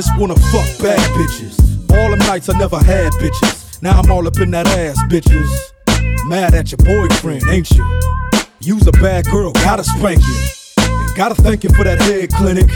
just 0.00 0.18
wanna 0.18 0.34
fuck 0.34 0.66
bad 0.80 0.98
bitches. 1.10 1.60
All 1.92 2.08
them 2.08 2.20
nights 2.20 2.48
I 2.48 2.58
never 2.58 2.78
had 2.78 3.12
bitches. 3.14 3.82
Now 3.82 4.00
I'm 4.00 4.10
all 4.10 4.26
up 4.26 4.38
in 4.38 4.50
that 4.52 4.66
ass, 4.66 4.96
bitches. 5.10 5.50
Mad 6.26 6.54
at 6.54 6.72
your 6.72 6.78
boyfriend, 6.78 7.42
ain't 7.50 7.70
you? 7.72 7.84
You's 8.60 8.86
a 8.86 8.92
bad 8.92 9.26
girl, 9.26 9.52
gotta 9.52 9.84
spank 9.84 10.20
you. 10.20 10.38
And 10.78 11.14
gotta 11.16 11.34
thank 11.34 11.64
you 11.64 11.70
for 11.70 11.84
that 11.84 12.00
head 12.00 12.32
clinic. 12.32 12.70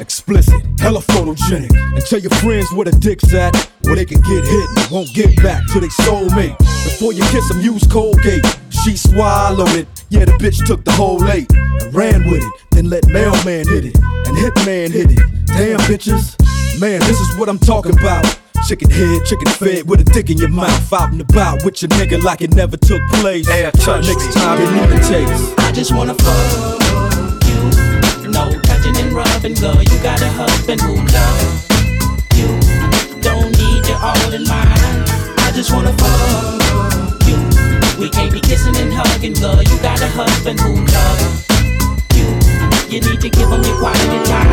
Explicit, 0.00 0.62
hella 0.80 1.00
photogenic. 1.00 1.70
And 1.94 2.02
tell 2.06 2.18
your 2.18 2.30
friends 2.40 2.72
where 2.72 2.86
the 2.86 2.92
dick's 2.92 3.34
at, 3.34 3.54
where 3.82 3.96
they 3.96 4.06
can 4.06 4.22
get 4.22 4.44
hit 4.44 4.68
and 4.78 4.90
won't 4.90 5.12
get 5.12 5.36
back 5.42 5.62
to 5.72 5.80
their 5.80 5.90
soulmate. 5.90 6.56
Before 6.58 7.12
you 7.12 7.24
kiss 7.24 7.46
them, 7.48 7.60
use 7.60 7.86
Colgate. 7.88 8.46
She 8.70 8.96
swallowed 8.96 9.76
it. 9.76 9.86
Yeah, 10.08 10.24
the 10.24 10.32
bitch 10.32 10.64
took 10.64 10.82
the 10.84 10.92
whole 10.92 11.22
eight 11.28 11.52
and 11.52 11.94
ran 11.94 12.24
with 12.24 12.42
it. 12.42 12.52
Then 12.70 12.88
let 12.88 13.06
mailman 13.08 13.68
hit 13.68 13.84
it 13.84 13.96
and 14.26 14.36
hitman 14.36 14.90
hit 14.90 15.10
it. 15.10 15.34
Damn 15.46 15.78
bitches, 15.86 16.34
man, 16.78 17.00
this 17.00 17.20
is 17.20 17.36
what 17.36 17.48
I'm 17.48 17.58
talking 17.58 17.92
about. 17.98 18.24
Chicken 18.66 18.90
head, 18.90 19.24
chicken 19.26 19.46
fed 19.46 19.88
with 19.88 20.00
a 20.00 20.04
dick 20.04 20.30
in 20.30 20.38
your 20.38 20.48
mouth. 20.48 20.92
Out 20.92 21.12
and 21.12 21.20
about 21.20 21.64
with 21.64 21.82
your 21.82 21.90
nigga 21.90 22.22
like 22.22 22.40
it 22.40 22.54
never 22.54 22.76
took 22.76 23.02
place. 23.20 23.46
Next 23.46 23.84
time 23.84 24.60
you 24.60 24.70
need 24.70 24.90
a 24.90 25.00
taste. 25.04 25.58
I 25.58 25.72
just 25.72 25.92
wanna 25.94 26.14
fuck 26.14 26.80
you. 27.44 28.30
No 28.30 28.58
touching 28.62 28.96
and 28.96 29.12
rubbing, 29.12 29.54
girl. 29.54 29.82
You 29.82 29.98
got 30.02 30.22
a 30.22 30.28
husband 30.30 30.80
who 30.80 30.94
loves 30.94 31.68
you. 32.34 32.48
Don't 33.20 33.52
need 33.58 33.86
you 33.86 33.96
all 34.00 34.32
in 34.32 34.44
mine. 34.44 35.04
I 35.44 35.52
just 35.54 35.70
wanna 35.72 35.92
fuck 35.98 37.28
you. 37.28 37.36
We 38.00 38.08
can't 38.08 38.32
be 38.32 38.40
kissing 38.40 38.76
and 38.76 38.92
hugging, 38.92 39.34
girl. 39.34 39.62
You 39.62 39.78
got 39.82 40.00
a 40.00 40.08
husband 40.08 40.58
who 40.60 40.74
loves 40.74 41.48
you. 41.48 41.53
You 42.88 43.00
need 43.00 43.20
to 43.20 43.30
give 43.30 43.48
him 43.48 43.62
your 43.62 43.78
quality 43.78 44.20
time. 44.28 44.48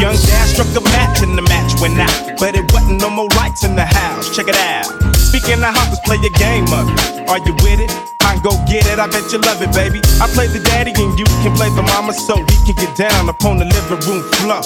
Young 0.00 0.16
dad 0.16 0.46
struck 0.48 0.68
a 0.76 0.82
match 0.92 1.22
and 1.22 1.36
the 1.36 1.42
match 1.42 1.78
went 1.80 1.98
out. 1.98 2.38
But 2.38 2.56
it 2.56 2.70
wasn't 2.72 3.00
no 3.00 3.10
more 3.10 3.28
lights 3.36 3.64
in 3.64 3.76
the 3.76 3.84
house. 3.84 4.34
Check 4.34 4.48
it 4.48 4.56
out. 4.56 4.86
Speaking 5.16 5.62
of 5.62 5.72
hoppers, 5.72 6.00
play 6.04 6.16
your 6.18 6.34
game 6.36 6.66
of 6.72 6.88
it. 6.90 7.28
Are 7.28 7.38
you 7.38 7.54
with 7.62 7.80
it? 7.80 7.90
I 8.20 8.34
can 8.34 8.42
go 8.42 8.52
get 8.68 8.86
it, 8.86 8.98
I 8.98 9.06
bet 9.08 9.32
you 9.32 9.38
love 9.38 9.62
it, 9.62 9.72
baby. 9.72 10.00
I 10.20 10.28
play 10.34 10.46
the 10.46 10.60
daddy 10.60 10.92
and 10.96 11.18
you 11.18 11.24
can 11.40 11.54
play 11.56 11.70
the 11.70 11.82
mama 11.82 12.12
so 12.12 12.36
we 12.36 12.56
can 12.66 12.76
get 12.76 12.94
down 12.96 13.28
upon 13.28 13.58
the 13.58 13.64
living 13.64 14.00
room 14.04 14.22
floor. 14.38 14.60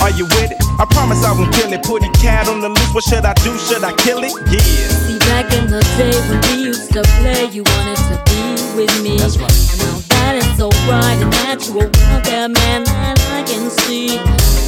Are 0.00 0.10
you 0.10 0.24
with 0.38 0.52
it? 0.52 0.58
I 0.78 0.86
promise 0.88 1.24
I 1.24 1.32
won't 1.32 1.52
kill 1.54 1.72
it. 1.72 1.82
Put 1.82 2.02
a 2.02 2.10
cat 2.22 2.48
on 2.48 2.60
the 2.60 2.68
loose. 2.68 2.94
What 2.94 3.04
should 3.04 3.24
I 3.24 3.34
do? 3.44 3.56
Should 3.58 3.84
I 3.84 3.92
kill 3.96 4.22
it? 4.24 4.32
Yeah. 4.48 4.60
See, 5.04 5.18
back 5.26 5.52
in 5.52 5.66
the 5.68 5.82
day 5.98 6.14
when 6.28 6.40
we 6.48 6.64
used 6.70 6.92
to 6.92 7.02
play, 7.20 7.46
you 7.50 7.62
wanted 7.64 8.00
to 8.10 8.16
be 8.30 8.40
with 8.76 8.92
me. 9.02 9.18
That's 9.18 9.36
right. 9.38 9.95
So 10.56 10.70
bright 10.86 11.18
and 11.20 11.30
natural 11.30 11.82
out 11.82 12.24
there, 12.24 12.48
man, 12.48 12.84
that 12.84 13.20
I 13.30 13.42
can 13.42 13.68
see. 13.68 14.18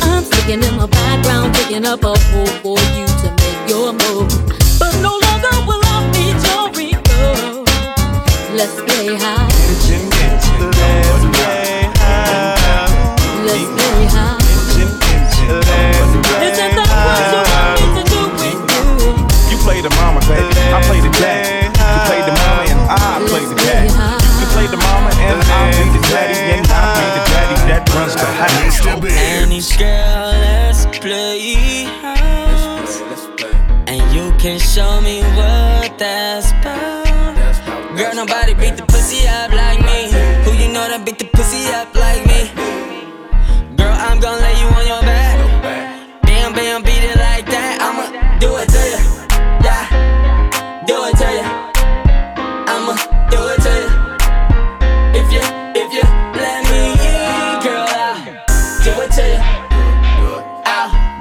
I'm 0.02 0.22
sticking 0.22 0.62
in 0.62 0.76
the 0.76 0.86
background, 0.86 1.54
picking 1.54 1.86
up 1.86 2.02
a 2.04 2.14
hole 2.28 2.52
for 2.62 2.78
you 2.92 3.06
to 3.06 3.28
make 3.40 3.60
your 3.72 3.92
move. 3.96 4.28
But 4.78 4.92
no 5.00 5.16
longer 5.16 5.54
will 5.64 5.80
I 5.88 6.04
be 6.12 6.26
your 6.44 6.68
ego. 6.88 7.64
Let's 8.54 8.76
play 8.84 9.16
high. 9.16 9.48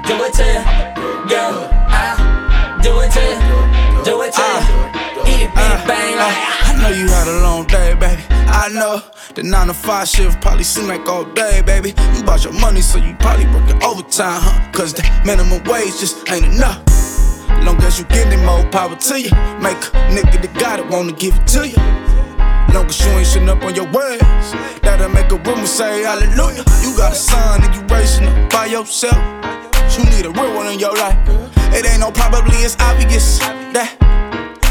Do 0.08 0.24
it 0.24 0.32
to 0.32 0.42
you. 0.42 0.64
Girl, 1.28 1.68
I'll 1.92 2.80
do 2.80 2.98
it 3.04 3.12
to 3.12 3.20
you. 3.20 4.04
Do 4.04 4.22
it 4.22 4.32
to 4.32 4.40
you. 4.40 4.60
Eat 5.28 5.44
ah. 5.44 5.44
it, 5.44 5.52
beat 5.52 5.52
ah. 5.54 5.82
it, 5.82 5.86
bang 5.86 6.16
like. 6.16 6.38
Ah. 6.48 6.72
I 6.72 6.82
know 6.82 6.96
you 6.96 7.08
had 7.08 7.28
a 7.28 7.42
long 7.42 7.66
day, 7.66 7.92
baby. 7.92 8.22
I 8.48 8.70
know 8.72 9.02
the 9.34 9.42
9 9.42 9.66
to 9.66 9.74
5 9.74 10.08
shift 10.08 10.40
probably 10.40 10.64
seem 10.64 10.88
like 10.88 11.06
all 11.06 11.24
day, 11.24 11.60
baby. 11.60 11.92
You 12.16 12.22
bought 12.22 12.42
your 12.42 12.54
money, 12.54 12.80
so 12.80 12.96
you 12.96 13.14
probably 13.20 13.44
working 13.48 13.82
overtime, 13.82 14.40
huh? 14.40 14.72
Cause 14.72 14.94
the 14.94 15.04
minimum 15.26 15.62
wage 15.64 16.00
just 16.00 16.26
ain't 16.32 16.46
enough. 16.46 16.80
Long 17.62 17.76
as 17.82 17.98
you 17.98 18.06
getting 18.06 18.42
more 18.46 18.64
power 18.70 18.96
to 18.96 19.20
you. 19.20 19.30
Make 19.60 19.76
a 19.92 20.08
nigga 20.08 20.40
that 20.40 20.56
got 20.58 20.80
it 20.80 20.88
wanna 20.88 21.12
give 21.12 21.36
it 21.36 21.46
to 21.48 21.68
you. 21.68 21.76
Long 22.72 22.86
as 22.86 22.98
you 23.04 23.12
ain't 23.12 23.28
shitting 23.28 23.48
up 23.48 23.62
on 23.62 23.74
your 23.74 23.90
words, 23.92 24.24
that'll 24.80 25.10
make 25.10 25.30
a 25.32 25.36
woman 25.36 25.66
say 25.66 26.04
hallelujah. 26.04 26.64
You 26.80 26.96
got 26.96 27.12
a 27.12 27.14
son 27.14 27.62
and 27.62 27.74
you 27.74 27.82
raising 27.94 28.24
him 28.24 28.48
by 28.48 28.66
yourself. 28.66 29.57
You 29.98 30.04
need 30.04 30.26
a 30.26 30.30
real 30.30 30.54
one 30.54 30.68
in 30.68 30.78
your 30.78 30.94
life. 30.94 31.18
It 31.74 31.84
ain't 31.84 32.00
no 32.00 32.12
probably, 32.12 32.56
it's 32.58 32.76
obvious 32.78 33.38
that 33.74 33.98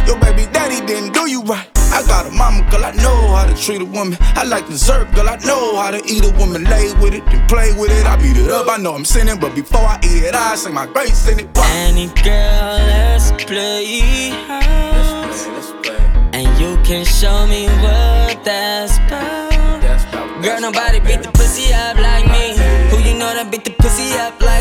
your 0.07 0.17
baby 0.19 0.49
daddy 0.53 0.79
didn't 0.87 1.13
do 1.13 1.29
you 1.29 1.41
right. 1.43 1.67
I 1.91 2.01
got 2.07 2.27
a 2.27 2.31
mama, 2.31 2.65
girl, 2.71 2.85
I 2.85 2.91
know 2.93 3.35
how 3.35 3.45
to 3.45 3.53
treat 3.55 3.81
a 3.81 3.85
woman. 3.85 4.17
I 4.21 4.43
like 4.45 4.67
dessert, 4.67 5.13
girl, 5.13 5.27
I 5.27 5.35
know 5.43 5.75
how 5.75 5.91
to 5.91 6.01
eat 6.05 6.23
a 6.23 6.31
woman. 6.37 6.63
Lay 6.63 6.93
with 7.01 7.13
it 7.13 7.23
and 7.27 7.47
play 7.49 7.73
with 7.77 7.91
it. 7.91 8.05
I 8.05 8.15
beat 8.15 8.37
it 8.37 8.49
up, 8.49 8.69
I 8.69 8.77
know 8.77 8.95
I'm 8.95 9.03
sinning, 9.03 9.37
but 9.39 9.53
before 9.53 9.81
I 9.81 9.99
eat 10.03 10.23
it, 10.23 10.33
I 10.33 10.55
say 10.55 10.71
my 10.71 10.85
grace 10.85 11.27
in 11.27 11.39
it. 11.41 11.49
Any 11.57 12.07
girl, 12.23 12.79
let's 12.87 13.31
play. 13.43 14.31
And 16.31 16.47
you 16.59 16.77
can 16.83 17.03
show 17.03 17.45
me 17.47 17.67
what 17.83 18.43
that's 18.45 18.97
about. 18.97 19.47
Girl, 20.41 20.61
nobody 20.61 20.99
beat 20.99 21.23
the 21.23 21.31
pussy 21.33 21.73
up 21.73 21.97
like 21.97 22.25
me. 22.27 22.55
Who 22.89 22.97
you 23.03 23.17
know 23.17 23.33
that 23.33 23.49
beat 23.51 23.65
the 23.65 23.71
pussy 23.71 24.13
up 24.13 24.39
like 24.39 24.57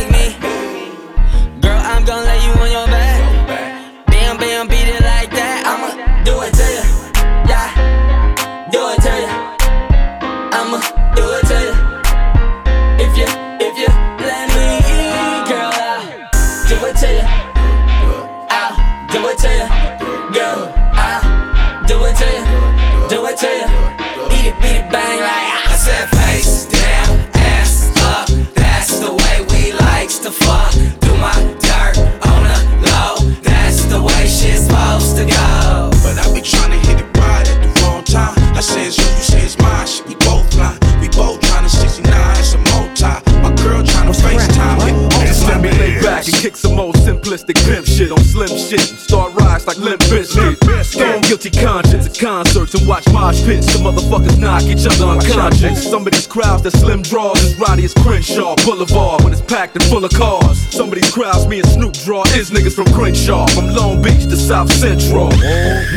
shit 47.97 48.13
on 48.13 48.19
slim 48.19 48.49
shit 48.49 48.81
start 48.81 49.33
rides 49.41 49.67
like 49.67 49.79
Limp 49.79 50.01
Bizkit. 50.03 50.66
Stone 50.97 51.21
guilty 51.21 51.51
conscience 51.51 52.07
at 52.07 52.19
concerts 52.19 52.73
and 52.73 52.89
watch 52.89 53.07
mosh 53.13 53.45
pits. 53.45 53.71
Some 53.71 53.83
motherfuckers 53.83 54.39
knock 54.39 54.63
each 54.63 54.87
other 54.87 55.05
unconscious. 55.05 55.91
Some 55.91 56.07
of 56.07 56.13
these 56.15 56.27
crowds 56.27 56.63
that 56.63 56.71
slim 56.71 57.03
draws 57.03 57.39
is 57.43 57.55
rowdy 57.59 57.85
as 57.85 57.93
Crenshaw 57.93 58.57
Boulevard 58.65 59.23
when 59.23 59.35
it's 59.35 59.43
packed 59.43 59.77
and 59.77 59.85
full 59.85 60.07
of 60.07 60.13
cars. 60.13 60.59
Some 60.75 60.89
of 60.89 60.95
these 60.95 61.11
crowds 61.11 61.47
me 61.49 61.59
and 61.59 61.69
Snoop 61.69 61.93
draw 61.93 62.23
is 62.33 62.51
niggas 62.51 62.75
from 62.75 62.87
Crenshaw, 62.95 63.47
from 63.49 63.75
Long 63.75 64.01
Beach 64.01 64.25
to 64.25 64.37
South 64.37 64.73
Central. 64.73 65.29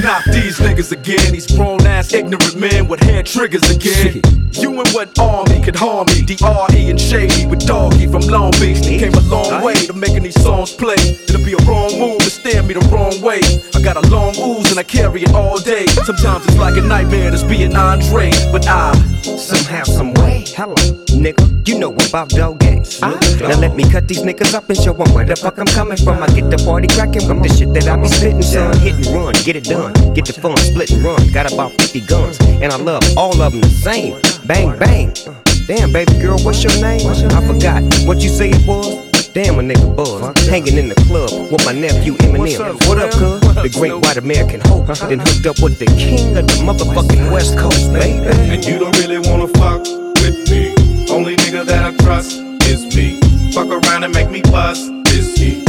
Knock 0.04 0.26
these 0.34 0.60
niggas 0.60 0.92
again, 0.92 1.32
these 1.32 1.48
grown 1.48 1.80
ass 1.88 2.12
ignorant 2.12 2.58
men 2.58 2.90
with 2.90 3.00
hand 3.00 3.26
triggers 3.26 3.70
again. 3.70 4.22
You 4.52 4.78
and 4.82 4.90
what 4.90 5.18
army 5.18 5.62
could 5.62 5.76
harm 5.76 6.08
me? 6.08 6.24
D.R.E. 6.24 6.90
and 6.90 7.00
Shady 7.00 7.46
with 7.46 7.66
Doggy 7.66 8.08
from 8.08 8.22
Long 8.24 8.52
Beach. 8.60 8.82
They 8.82 8.98
came 8.98 9.14
a 9.14 9.22
long 9.22 9.64
way 9.64 9.76
to 9.76 9.94
making 9.94 10.24
these 10.24 10.42
songs 10.42 10.74
play. 10.74 10.96
It'll 10.98 11.46
be 11.46 11.54
a 11.54 11.64
wrong 11.66 11.98
move 11.98 12.20
to 12.20 12.30
steer 12.30 12.62
me 12.64 12.74
the 12.74 12.82
wrong 12.92 13.22
way. 13.22 13.40
I 13.80 13.82
got 13.82 13.96
a 13.96 14.10
long 14.10 14.36
ooze 14.38 14.72
and 14.72 14.78
I 14.78 14.84
carry 14.84 15.24
it 15.24 15.34
all 15.34 15.58
day. 15.58 15.86
Sometimes 15.88 16.46
it's 16.46 16.58
like 16.58 16.76
a 16.76 16.82
nightmare 16.82 17.32
to 17.32 17.48
be 17.48 17.64
an 17.64 17.78
Andre, 17.78 18.30
but 18.52 18.68
I 18.68 18.92
Somehow, 19.24 19.84
some 19.86 20.14
way. 20.16 20.44
Hello, 20.48 20.76
nigga. 21.16 21.66
You 21.66 21.80
know 21.80 21.94
about 22.10 22.28
dog 22.28 22.60
games. 22.60 23.00
Now 23.00 23.58
let 23.58 23.76
me 23.76 23.90
cut 23.90 24.10
these 24.10 24.22
niggas 24.22 24.54
up 24.54 24.68
and 24.68 24.78
show 24.78 24.94
show 24.94 25.02
'em 25.02 25.14
where 25.14 25.24
the 25.24 25.38
fuck 25.38 25.58
I'm 25.60 25.66
coming 25.68 25.96
from. 25.96 26.22
I 26.22 26.28
get 26.28 26.50
the 26.50 26.58
party 26.58 26.88
cracking 26.90 27.26
from 27.26 27.42
the 27.42 27.48
shit 27.48 27.74
that 27.74 27.88
I 27.88 27.96
be 27.96 28.10
spitting, 28.10 28.42
son. 28.42 28.78
Hit 28.80 28.96
and 28.96 29.08
run, 29.16 29.34
get 29.46 29.56
it 29.56 29.64
done. 29.64 29.94
Get 30.14 30.26
the 30.26 30.34
fun, 30.34 30.58
split 30.58 30.92
and 30.92 31.02
run. 31.02 31.32
Got 31.32 31.54
about 31.54 31.72
50 31.80 32.02
guns, 32.02 32.38
and 32.42 32.74
I 32.74 32.78
love 32.78 33.04
all 33.16 33.42
of 33.42 33.54
them 33.54 33.62
the 33.62 33.70
same. 33.70 34.20
Bang, 34.46 34.78
bang. 34.78 35.14
Uh, 35.26 35.34
damn, 35.68 35.94
baby 35.94 36.20
girl, 36.20 36.38
what's 36.40 36.62
your 36.64 36.76
name? 36.82 37.08
I 37.08 37.48
forgot 37.48 37.82
what 38.06 38.20
you 38.20 38.30
say 38.30 38.50
it 38.50 38.66
was. 38.68 39.09
Damn, 39.34 39.60
a 39.60 39.62
nigga 39.62 39.96
buzz. 39.96 40.48
Hanging 40.48 40.78
in 40.78 40.90
the 40.90 40.96
club 40.96 41.52
with 41.52 41.64
my 41.64 41.72
nephew 41.72 42.14
Eminem. 42.14 42.88
What 42.88 42.98
up, 42.98 43.12
cuz? 43.12 43.42
The 43.62 43.70
great 43.70 43.94
white 43.94 44.18
American 44.18 44.60
hope. 44.62 44.90
Uh-huh. 44.90 45.08
Then 45.08 45.20
hooked 45.20 45.46
up 45.46 45.60
with 45.62 45.78
the 45.78 45.86
king 45.86 46.36
of 46.36 46.48
the 46.48 46.54
motherfucking 46.66 47.32
West 47.32 47.58
Coast, 47.58 47.94
baby. 47.94 48.26
And 48.26 48.66
you 48.66 48.80
don't 48.80 48.98
really 48.98 49.20
wanna 49.20 49.48
fuck 49.50 49.84
with 50.24 50.50
me. 50.50 50.74
Only 51.14 51.36
nigga 51.36 51.64
that 51.66 51.94
I 51.94 51.96
trust 52.04 52.40
is 52.66 52.86
me. 52.96 53.20
Fuck 53.54 53.68
around 53.68 54.04
and 54.04 54.14
make 54.14 54.32
me 54.32 54.42
bust 54.42 54.90
is 55.10 55.38
he. 55.38 55.69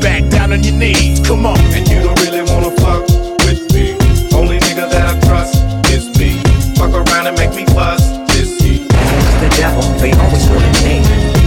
back 0.00 0.28
down 0.30 0.52
on 0.52 0.62
your 0.62 0.74
knees. 0.74 1.20
Come 1.26 1.46
on. 1.46 1.58
And 1.72 1.88
you 1.88 2.02
don't 2.02 2.18
really 2.20 2.42
wanna 2.42 2.70
fuck 2.80 3.02
with 3.46 3.62
me. 3.74 3.96
Only 4.34 4.58
nigga 4.58 4.90
that 4.90 5.16
I 5.16 5.20
trust 5.26 5.56
is 5.90 6.08
me. 6.18 6.40
Fuck 6.76 6.92
around 6.92 7.26
and 7.26 7.36
make 7.38 7.54
me 7.54 7.64
bust 7.74 8.14
is 8.36 8.60
he. 8.60 8.86
The 9.42 9.50
devil, 9.56 9.82
they 10.00 10.12
always 10.12 10.46
want 10.48 10.64
a 10.64 10.72
name. 10.84 11.04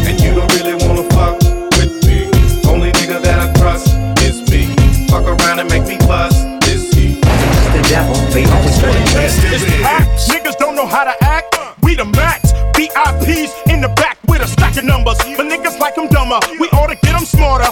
And 0.07 0.19
you 0.19 0.33
don't 0.35 0.51
really 0.55 0.75
wanna 0.85 1.03
fuck 1.15 1.37
with 1.77 1.93
me. 2.05 2.29
Only 2.69 2.91
nigga 2.91 3.21
that 3.21 3.39
I 3.39 3.53
trust 3.59 3.87
is 4.21 4.41
me. 4.51 4.73
Fuck 5.07 5.25
around 5.25 5.59
and 5.59 5.69
make 5.69 5.85
me 5.87 5.97
bust 6.07 6.45
is 6.67 6.93
he. 6.93 7.19
The 7.75 7.83
devil, 7.89 8.15
they 8.33 8.45
always 8.45 8.77
want 8.81 8.95
a 8.95 9.03
name. 9.15 9.31
It's 9.53 9.65
packed. 9.81 10.29
Niggas 10.29 10.57
don't 10.57 10.75
know 10.75 10.85
how 10.85 11.03
to 11.03 11.15
act. 11.23 11.55
We 11.81 11.95
the 11.95 12.05
max. 12.05 12.53
VIPs 12.73 13.51
in 13.71 13.81
the 13.81 13.89
back 13.89 14.17
with 14.27 14.41
a 14.41 14.47
stack 14.47 14.77
of 14.77 14.83
numbers. 14.83 15.17
But 15.17 15.47
niggas 15.47 15.79
like 15.79 15.95
them 15.95 16.07
dumber. 16.07 16.39
We 16.59 16.67
ought 16.69 16.87
to 16.87 16.95
get 16.95 17.13
them 17.17 17.25
smarter. 17.25 17.66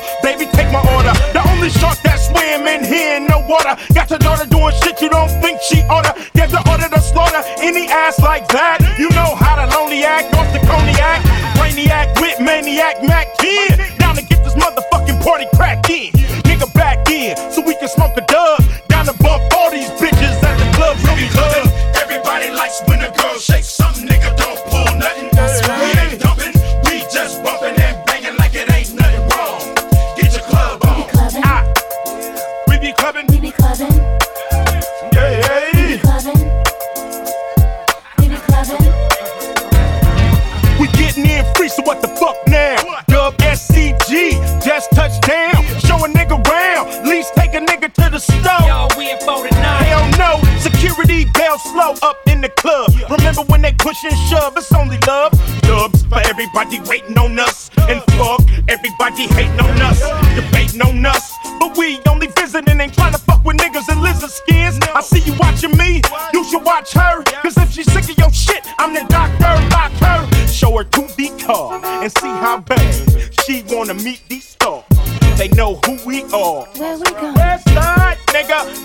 Baby, 0.56 0.64
take 0.64 0.72
my 0.72 0.80
order. 0.96 1.14
The 1.34 1.42
only 1.52 1.70
shark 1.70 2.00
that 2.04 2.20
swim 2.20 2.68
in 2.68 2.84
here 2.84 3.18
in 3.18 3.28
no 3.28 3.40
water. 3.48 3.76
Got 3.94 4.10
your 4.10 4.20
daughter 4.20 4.46
doing 4.46 4.74
shit 4.84 5.02
you 5.02 5.10
don't 5.10 5.30
think 5.42 5.60
she 5.62 5.84
oughta. 5.90 6.16
Get 6.34 6.50
the 6.52 6.64
order 6.70 6.88
to 6.90 7.02
slaughter 7.02 7.42
any 7.60 7.88
ass 7.88 8.20
like 8.20 8.48
that. 8.50 8.80
You 9.00 9.10
know 9.12 9.36
how 9.36 9.56
to 9.56 9.66
lonely 9.76 10.04
act 10.04 10.34
off 10.36 10.52
the 10.54 10.60
cognac. 10.68 11.22
Brainiac 11.56 12.20
with 12.22 12.40
maniac 12.40 13.04
Mac 13.04 13.28
10. 13.38 13.98
Down 14.00 14.16
to 14.16 14.24
get 14.24 14.44
this 14.44 14.56
motherfucking 14.56 15.22
party 15.24 15.46
cracked 15.56 15.90
in. 15.90 16.12
Nigga 16.48 16.72
back 16.74 17.10
in 17.10 17.36
so 17.52 17.62
we 17.62 17.76
can 17.76 17.88
smoke 17.88 18.16
a 18.18 18.22
dub. 18.26 18.64
Down 18.88 19.06
to 19.06 19.14
bump 19.24 19.44
all 19.56 19.72
these 19.72 19.90
bitches 20.00 20.36
at 20.44 20.56
the 20.60 20.68
club. 20.78 20.98
Really 21.04 21.30
club. 21.30 21.68
Everybody 22.02 22.52
likes 22.52 22.82
when 22.88 23.02
a 23.02 23.12
girl 23.12 23.38
shakes. 23.40 23.70
Some 23.70 23.96
nigga 23.96 24.36
don't 24.38 24.60
pull 24.72 24.92
nothing. 24.98 25.30
We 25.36 25.90
ain't 25.90 25.95
everybody 56.46 56.80
waiting 56.90 57.18
on 57.18 57.40
us. 57.40 57.70
And 57.90 58.02
fuck 58.14 58.42
everybody 58.68 59.28
hating 59.28 59.60
on 59.60 59.82
us. 59.82 60.00
Debating 60.36 60.82
on 60.82 61.06
us. 61.06 61.34
But 61.60 61.78
we 61.78 62.00
only 62.08 62.28
visiting, 62.28 62.80
ain't 62.80 62.94
trying 62.94 63.14
to 63.14 63.20
fuck 63.20 63.44
with 63.44 63.58
niggas 63.58 63.92
in 63.92 64.02
lizard 64.02 64.30
skins. 64.30 64.80
I 64.94 65.02
see 65.02 65.20
you 65.20 65.36
watching 65.40 65.76
me. 65.78 66.02
You 66.34 66.44
should 66.46 66.64
watch 66.64 66.94
her. 66.94 67.24
Cause 67.42 67.58
if 67.58 67.72
she's 67.72 67.92
sick 67.92 68.10
of 68.10 68.18
your 68.18 68.32
shit, 68.32 68.66
I'm 68.78 68.94
the 68.94 69.06
doctor. 69.10 69.54
Lock 69.72 69.92
her. 70.04 70.48
Show 70.48 70.78
her 70.78 70.84
to 70.84 71.02
the 71.18 71.44
car 71.44 71.84
and 71.84 72.12
see 72.12 72.28
how 72.28 72.60
bad 72.60 73.34
she 73.46 73.64
wanna 73.68 73.94
meet 73.96 74.22
these 74.30 74.48
stars. 74.48 74.84
They 75.38 75.50
know 75.50 75.76
who 75.86 75.98
we 76.06 76.24
are. 76.26 76.66
Where 76.78 76.98
we 76.98 77.12
go? 77.12 77.34
West 77.34 77.68
side, 77.70 78.18
nigga. 78.28 78.85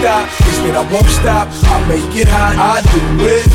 Stop, 0.00 0.39
I 0.68 0.84
won't 0.92 1.08
stop. 1.08 1.48
I 1.64 1.80
make 1.88 2.12
it 2.14 2.28
hot, 2.28 2.56
I 2.56 2.84
do 2.92 3.00
it. 3.24 3.46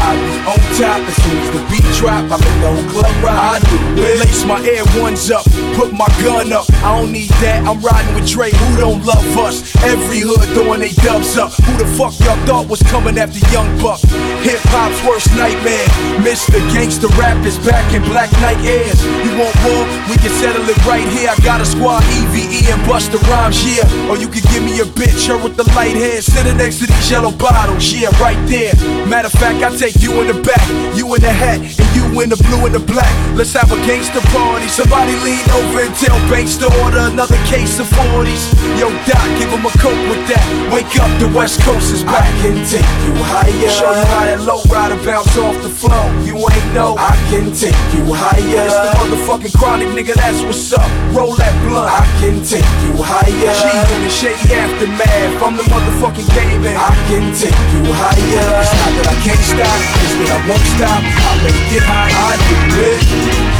I 0.00 0.14
be 0.16 0.34
on 0.48 0.60
top 0.78 1.00
as 1.04 1.16
soon 1.20 1.36
as 1.42 1.50
the 1.52 1.60
beat 1.68 1.84
drop. 1.98 2.24
I 2.30 2.36
make 2.40 2.58
the 2.64 2.70
whole 2.72 2.88
club 2.88 3.12
rock. 3.20 3.36
I 3.36 3.58
do 3.60 3.76
it. 4.00 4.20
Lace 4.20 4.44
my 4.46 4.56
air 4.64 4.84
ones 4.96 5.30
up, 5.30 5.44
put 5.76 5.92
my 5.92 6.08
gun 6.24 6.52
up. 6.52 6.64
I 6.80 6.96
don't 6.96 7.12
need 7.12 7.30
that. 7.44 7.66
I'm 7.66 7.80
riding 7.84 8.14
with 8.14 8.26
Dre. 8.26 8.50
Who 8.50 8.68
don't 8.80 9.04
love 9.04 9.26
us? 9.36 9.60
Every 9.84 10.20
hood 10.24 10.46
throwing 10.56 10.80
they 10.80 10.94
dubs 11.04 11.36
up. 11.36 11.52
Who 11.52 11.72
the 11.76 11.88
fuck 11.98 12.16
y'all 12.24 12.38
thought 12.46 12.68
was 12.68 12.82
coming 12.88 13.18
after 13.18 13.42
Young 13.52 13.68
Buck? 13.82 14.00
Hip 14.46 14.62
hop's 14.72 14.96
worst 15.04 15.28
nightmare. 15.36 15.84
Mr. 16.24 16.56
Gangsta 16.72 17.10
rap 17.18 17.36
is 17.44 17.58
back 17.60 17.84
in 17.92 18.02
Black 18.08 18.30
Knight 18.40 18.60
airs. 18.64 19.02
You 19.04 19.36
want 19.36 19.52
war, 19.66 19.82
we 20.08 20.16
can 20.16 20.32
settle 20.40 20.64
it 20.64 20.78
right 20.86 21.06
here. 21.12 21.28
I 21.28 21.36
got 21.44 21.60
a 21.60 21.66
squad, 21.66 22.00
EVE 22.16 22.70
and 22.72 22.80
Busta 22.88 23.20
Rhymes, 23.28 23.60
yeah. 23.66 23.84
Or 24.08 24.16
you 24.16 24.28
can 24.28 24.46
give 24.54 24.62
me 24.62 24.80
a 24.80 24.86
bitch, 24.86 25.28
her 25.28 25.36
with 25.36 25.56
the 25.56 25.66
light 25.74 25.96
hair, 25.96 26.22
sitting 26.38 26.56
next 26.56 26.78
to 26.78 26.86
these 26.86 27.10
yellow 27.10 27.32
bottles, 27.32 27.92
yeah, 27.92 28.10
right 28.22 28.38
there. 28.46 28.74
Matter 29.06 29.26
of 29.26 29.34
fact, 29.34 29.62
I 29.62 29.74
take 29.74 29.98
you 30.02 30.20
in 30.22 30.26
the 30.28 30.38
back, 30.42 30.62
you 30.94 31.02
in 31.14 31.20
the 31.20 31.32
hat, 31.32 31.58
and 31.58 31.88
you 31.96 32.06
in 32.22 32.30
the 32.30 32.38
blue 32.46 32.66
and 32.66 32.74
the 32.74 32.82
black. 32.82 33.10
Let's 33.34 33.52
have 33.54 33.70
a 33.72 33.78
gangster 33.86 34.22
party. 34.30 34.68
Somebody 34.68 35.14
lean 35.26 35.42
over 35.50 35.82
and 35.82 35.94
tell 35.98 36.18
Banks 36.30 36.56
to 36.62 36.66
order 36.84 37.02
another 37.10 37.38
case 37.50 37.78
of 37.78 37.86
40s. 37.90 38.54
Yo, 38.78 38.90
Doc, 39.06 39.24
give 39.38 39.50
him 39.50 39.64
a 39.66 39.72
coke 39.82 39.98
with 40.10 40.22
that. 40.30 40.44
Wake 40.70 40.94
up, 41.02 41.10
the 41.18 41.26
West 41.34 41.60
Coast 41.62 41.92
is 41.92 42.04
back. 42.04 42.22
I 42.22 42.30
can 42.42 42.56
take 42.66 42.90
you 43.06 43.14
higher. 43.18 43.70
Show 43.70 43.90
you 43.90 44.06
how 44.06 44.24
that 44.26 44.40
low 44.46 44.62
rider 44.70 44.98
bounce 45.02 45.34
off 45.38 45.58
the 45.62 45.70
floor. 45.70 46.06
You 46.22 46.38
ain't 46.38 46.68
know. 46.74 46.94
I 46.98 47.14
can 47.30 47.50
take 47.50 47.78
you 47.94 48.04
higher. 48.14 48.62
It's 48.62 48.78
the 48.78 48.90
motherfucking 48.94 49.54
chronic 49.58 49.88
nigga, 49.90 50.14
that's 50.14 50.42
what's 50.42 50.72
up. 50.72 50.86
Roll 51.16 51.34
that 51.34 51.54
blunt. 51.66 51.90
I 51.90 52.06
can 52.20 52.44
take 52.44 52.68
you 52.86 52.94
higher. 53.02 53.26
G 53.26 53.64
in 53.94 54.00
the 54.06 54.12
shady 54.12 54.54
aftermath. 54.54 55.42
I'm 55.42 55.56
the 55.56 55.66
motherfucking 55.66 56.27
man. 56.34 56.76
I 56.76 56.92
can 57.08 57.30
take 57.34 57.56
you 57.72 57.82
higher. 57.92 58.18
It's 58.18 58.74
not 58.74 58.92
that 58.98 59.06
I 59.08 59.16
can't 59.22 59.44
stop, 59.44 59.78
it's 60.02 60.14
that 60.18 60.30
I 60.34 60.38
won't 60.48 60.66
stop. 60.74 61.00
I 61.00 61.32
make 61.44 61.70
it 61.72 61.84
high, 61.84 62.12
I 62.12 62.32
do 62.48 62.58
it. 62.82 63.00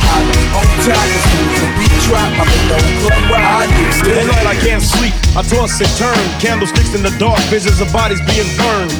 I 0.09 0.16
be 0.28 0.42
on 0.54 0.66
top, 0.85 1.09
as 1.09 1.24
the 1.61 1.68
beat 1.78 1.94
drop, 2.07 2.31
I'm 2.37 2.48
in 2.48 2.62
no 2.68 2.78
club 3.04 3.24
ride. 3.33 3.44
I 3.44 3.72
do 3.72 4.11
In 4.11 4.14
the 4.18 4.33
night 4.33 4.48
I 4.48 4.57
can't 4.59 4.83
sleep, 4.83 5.14
I 5.37 5.42
toss 5.42 5.78
and 5.81 5.92
turn. 5.96 6.18
Candlesticks 6.40 6.94
in 6.94 7.02
the 7.02 7.14
dark, 7.18 7.40
visions 7.48 7.81
of 7.81 7.88
bodies 7.92 8.20
being 8.26 8.48
burned. 8.59 8.92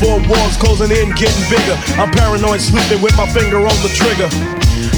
Four 0.00 0.16
walls 0.32 0.56
closing 0.56 0.88
in, 0.88 1.12
getting 1.12 1.44
bigger. 1.52 1.76
I'm 2.00 2.10
paranoid, 2.10 2.60
sleeping 2.60 3.02
with 3.04 3.16
my 3.16 3.28
finger 3.28 3.60
on 3.60 3.76
the 3.84 3.92
trigger. 3.92 4.30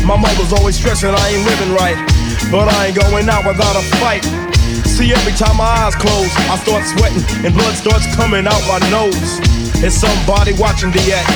My 0.06 0.16
mother's 0.16 0.52
always 0.52 0.78
stressing 0.78 1.10
I 1.10 1.28
ain't 1.30 1.44
living 1.46 1.74
right, 1.74 1.98
but 2.50 2.70
I 2.70 2.90
ain't 2.90 2.98
going 2.98 3.28
out 3.28 3.46
without 3.46 3.74
a 3.74 3.82
fight. 3.98 4.22
See, 4.92 5.08
every 5.08 5.32
time 5.32 5.56
my 5.56 5.64
eyes 5.64 5.96
close, 5.96 6.28
I 6.52 6.60
start 6.60 6.84
sweating 6.84 7.24
and 7.48 7.56
blood 7.56 7.72
starts 7.72 8.04
coming 8.12 8.44
out 8.44 8.60
my 8.68 8.76
nose. 8.92 9.40
It's 9.80 9.96
somebody 9.96 10.52
watching 10.60 10.92
the 10.92 11.00
act. 11.16 11.32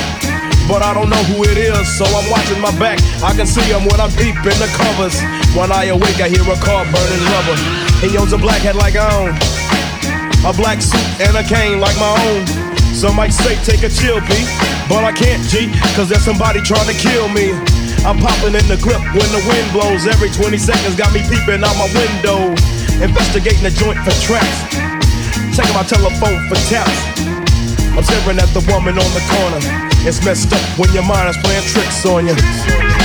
But 0.69 0.85
I 0.85 0.92
don't 0.92 1.09
know 1.09 1.25
who 1.33 1.40
it 1.49 1.57
is, 1.57 1.88
so 1.97 2.05
I'm 2.05 2.29
watching 2.29 2.61
my 2.61 2.69
back. 2.77 3.01
I 3.25 3.33
can 3.33 3.49
see 3.49 3.64
him 3.64 3.88
when 3.88 3.97
I'm 3.97 4.12
deep 4.21 4.37
in 4.37 4.57
the 4.61 4.69
covers. 4.77 5.16
When 5.57 5.73
I 5.73 5.88
awake, 5.88 6.21
I 6.21 6.29
hear 6.29 6.45
a 6.45 6.59
car 6.61 6.85
burning 6.85 7.25
rubber. 7.33 7.57
He 8.05 8.12
owns 8.21 8.37
a 8.37 8.38
black 8.38 8.61
hat 8.61 8.77
like 8.77 8.92
I 8.92 9.09
own. 9.25 9.33
A 10.45 10.53
black 10.53 10.85
suit 10.85 11.09
and 11.25 11.33
a 11.33 11.42
cane 11.42 11.81
like 11.81 11.97
my 11.97 12.12
own. 12.29 12.45
Some 12.92 13.16
might 13.16 13.33
say 13.33 13.57
take 13.64 13.81
a 13.81 13.88
chill, 13.88 14.21
P. 14.21 14.37
But 14.85 15.01
I 15.01 15.16
can't, 15.16 15.40
G, 15.49 15.73
cause 15.97 16.12
there's 16.12 16.29
somebody 16.29 16.61
trying 16.61 16.92
to 16.92 16.97
kill 17.01 17.33
me. 17.33 17.57
I'm 18.05 18.21
popping 18.21 18.53
in 18.53 18.69
the 18.69 18.77
clip 18.77 19.01
when 19.16 19.29
the 19.33 19.40
wind 19.49 19.73
blows. 19.73 20.05
Every 20.05 20.29
20 20.29 20.61
seconds 20.61 20.92
got 20.92 21.09
me 21.16 21.25
peeping 21.25 21.64
out 21.64 21.73
my 21.81 21.88
window. 21.97 22.53
Investigating 23.03 23.63
the 23.63 23.71
joint 23.71 23.99
for 24.01 24.11
traps. 24.25 24.73
Checking 25.55 25.75
my 25.75 25.85
telephone 25.85 26.41
for 26.49 26.57
taps. 26.69 26.97
I'm 27.93 28.03
staring 28.03 28.39
at 28.39 28.49
the 28.57 28.65
woman 28.73 28.97
on 28.99 29.11
the 29.13 29.25
corner. 29.37 29.61
It's 30.09 30.25
messed 30.25 30.53
up 30.53 30.79
when 30.79 30.93
your 30.93 31.05
mind 31.05 31.29
is 31.29 31.37
playing 31.39 31.65
tricks 31.69 32.07
on 32.07 32.27
you. 32.27 32.96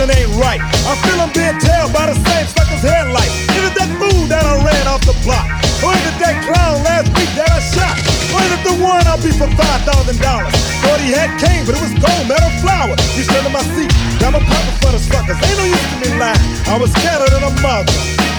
Something 0.00 0.16
ain't 0.16 0.32
right. 0.40 0.64
I 0.88 0.96
feel 1.04 1.20
I'm 1.20 1.28
being 1.36 1.60
tailed 1.60 1.92
by 1.92 2.08
the 2.08 2.16
same 2.16 2.48
sucker's 2.48 2.80
headlight. 2.80 3.28
Is 3.52 3.68
it 3.68 3.76
that 3.76 3.92
fool 4.00 4.24
that 4.32 4.48
I 4.48 4.56
ran 4.64 4.88
off 4.88 5.04
the 5.04 5.12
block? 5.20 5.44
Or 5.84 5.92
is 5.92 6.00
it 6.08 6.16
that 6.24 6.40
clown 6.40 6.80
last 6.88 7.12
week 7.12 7.28
that 7.36 7.52
I 7.52 7.60
shot? 7.60 8.00
Or 8.32 8.40
is 8.40 8.48
it 8.48 8.62
the 8.64 8.80
one 8.80 9.04
I'll 9.04 9.20
be 9.20 9.28
for 9.28 9.44
five 9.60 9.84
thousand 9.84 10.16
dollars? 10.24 10.56
Thought 10.80 11.04
he 11.04 11.12
had 11.12 11.36
cane, 11.36 11.68
but 11.68 11.76
it 11.76 11.84
was 11.84 11.92
gold 12.00 12.24
metal 12.24 12.48
flower. 12.64 12.96
Reached 13.12 13.28
under 13.28 13.52
my 13.52 13.60
seat, 13.76 13.92
got 14.16 14.32
my 14.32 14.40
pocket 14.40 14.72
for 14.80 14.96
the 14.96 15.00
suckers. 15.04 15.36
Ain't 15.36 15.58
no 15.60 15.68
use 15.68 15.88
to 15.92 15.96
me 16.00 16.08
lying. 16.16 16.40
I 16.64 16.80
was 16.80 16.88
scattered 16.96 17.36
than 17.36 17.44
a 17.44 17.52
mother. 17.60 17.92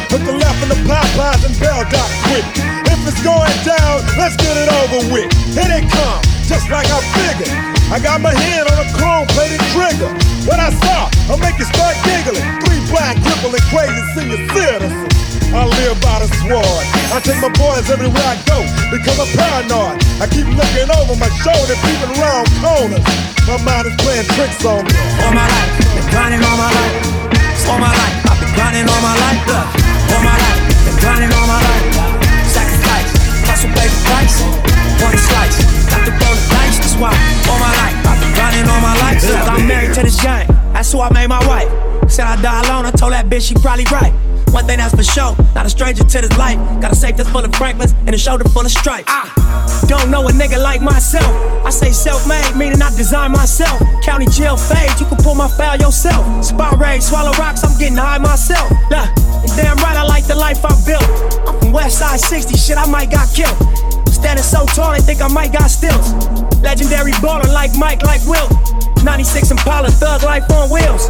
Took 0.09 0.25
the 0.25 0.33
left 0.33 0.65
in 0.65 0.69
the 0.73 0.81
Popeyes 0.89 1.45
and 1.45 1.53
Bell 1.61 1.85
Doc 1.93 2.09
quick. 2.25 2.47
If 2.89 3.05
it's 3.05 3.21
going 3.21 3.53
down, 3.61 4.01
let's 4.17 4.33
get 4.33 4.57
it 4.57 4.69
over 4.81 5.13
with. 5.13 5.29
Here 5.53 5.69
they 5.69 5.85
come, 5.85 6.25
just 6.49 6.73
like 6.73 6.89
I 6.89 6.97
figured. 7.21 7.80
I 7.91 7.99
got 7.99 8.23
my 8.23 8.31
hand 8.31 8.71
on 8.71 8.79
a 8.79 8.87
chrome 8.95 9.27
plated 9.35 9.59
trigger. 9.75 10.07
When 10.47 10.55
I 10.63 10.71
saw, 10.79 11.11
I'll 11.27 11.35
make 11.35 11.59
you 11.59 11.67
start 11.67 11.91
giggling. 12.07 12.39
Three 12.63 12.79
black, 12.87 13.19
crippling, 13.19 13.59
crazy 13.67 13.99
senior 14.15 14.39
citizens. 14.55 15.11
I 15.51 15.67
live 15.67 15.99
by 15.99 16.23
the 16.23 16.31
sword. 16.39 16.83
I 17.11 17.19
take 17.19 17.35
my 17.43 17.51
boys 17.59 17.91
everywhere 17.91 18.23
I 18.23 18.39
go 18.47 18.63
because 18.95 19.19
I'm 19.19 19.27
paranoid. 19.35 19.99
I 20.23 20.25
keep 20.31 20.47
looking 20.47 20.87
over 20.87 21.19
my 21.19 21.27
shoulder, 21.43 21.75
peeping 21.83 22.15
around 22.15 22.47
corners. 22.63 23.03
My 23.43 23.59
mind 23.59 23.91
is 23.91 23.95
playing 23.99 24.23
tricks 24.39 24.63
on 24.63 24.87
me. 24.87 24.95
All 25.27 25.35
my 25.35 25.43
life, 25.43 25.71
been 25.91 26.07
grinding 26.15 26.39
all 26.47 26.55
my 26.55 26.71
life. 26.71 26.95
All 27.67 27.75
my 27.75 27.91
life, 27.91 28.15
I've 28.31 28.39
been 28.39 28.55
grinding 28.55 28.87
all 28.87 29.03
my 29.03 29.19
life. 29.19 29.40
Said 42.21 42.37
I 42.37 42.39
die 42.39 42.61
alone. 42.69 42.85
I 42.85 42.91
told 42.91 43.13
that 43.13 43.25
bitch 43.33 43.49
she 43.49 43.55
probably 43.55 43.85
right. 43.89 44.13
One 44.53 44.67
thing 44.67 44.77
that's 44.77 44.93
for 44.93 45.01
sure, 45.01 45.33
not 45.55 45.65
a 45.65 45.69
stranger 45.71 46.03
to 46.03 46.21
this 46.21 46.37
life. 46.37 46.59
Got 46.79 46.91
a 46.91 46.95
safe 46.95 47.17
that's 47.17 47.31
full 47.31 47.43
of 47.43 47.51
Franklins 47.55 47.93
and 48.05 48.13
a 48.13 48.17
shoulder 48.17 48.47
full 48.49 48.61
of 48.61 48.69
stripes. 48.69 49.09
I 49.09 49.25
don't 49.87 50.11
know 50.11 50.27
a 50.27 50.31
nigga 50.31 50.61
like 50.61 50.83
myself. 50.83 51.25
I 51.65 51.71
say 51.71 51.89
self-made, 51.91 52.55
meaning 52.55 52.79
I 52.79 52.93
design 52.95 53.31
myself. 53.31 53.81
County 54.03 54.27
jail 54.27 54.55
fade, 54.55 54.91
you 54.99 55.07
can 55.07 55.17
pull 55.17 55.33
my 55.33 55.47
file 55.47 55.79
yourself. 55.79 56.45
Spot 56.45 56.77
raid, 56.77 57.01
swallow 57.01 57.31
rocks, 57.41 57.63
I'm 57.63 57.75
getting 57.79 57.97
high 57.97 58.19
myself. 58.19 58.69
And 58.69 59.49
damn 59.57 59.77
right 59.77 59.97
I 59.97 60.03
like 60.03 60.27
the 60.27 60.35
life 60.35 60.63
I 60.63 60.77
built. 60.85 61.09
I'm 61.49 61.59
from 61.59 61.71
West 61.71 61.97
Side 61.97 62.19
60, 62.19 62.55
shit 62.55 62.77
I 62.77 62.85
might 62.85 63.09
got 63.09 63.33
killed. 63.33 63.57
Standing 64.13 64.45
so 64.45 64.67
tall, 64.67 64.93
they 64.93 65.01
think 65.01 65.21
I 65.21 65.27
might 65.27 65.53
got 65.53 65.71
stills. 65.71 66.13
Legendary 66.61 67.13
baller 67.13 67.51
like 67.51 67.71
Mike, 67.79 68.03
like 68.03 68.21
Will. 68.27 68.47
96 69.03 69.49
Impala, 69.49 69.89
thug 69.89 70.21
life 70.21 70.43
on 70.51 70.69
wheels. 70.69 71.09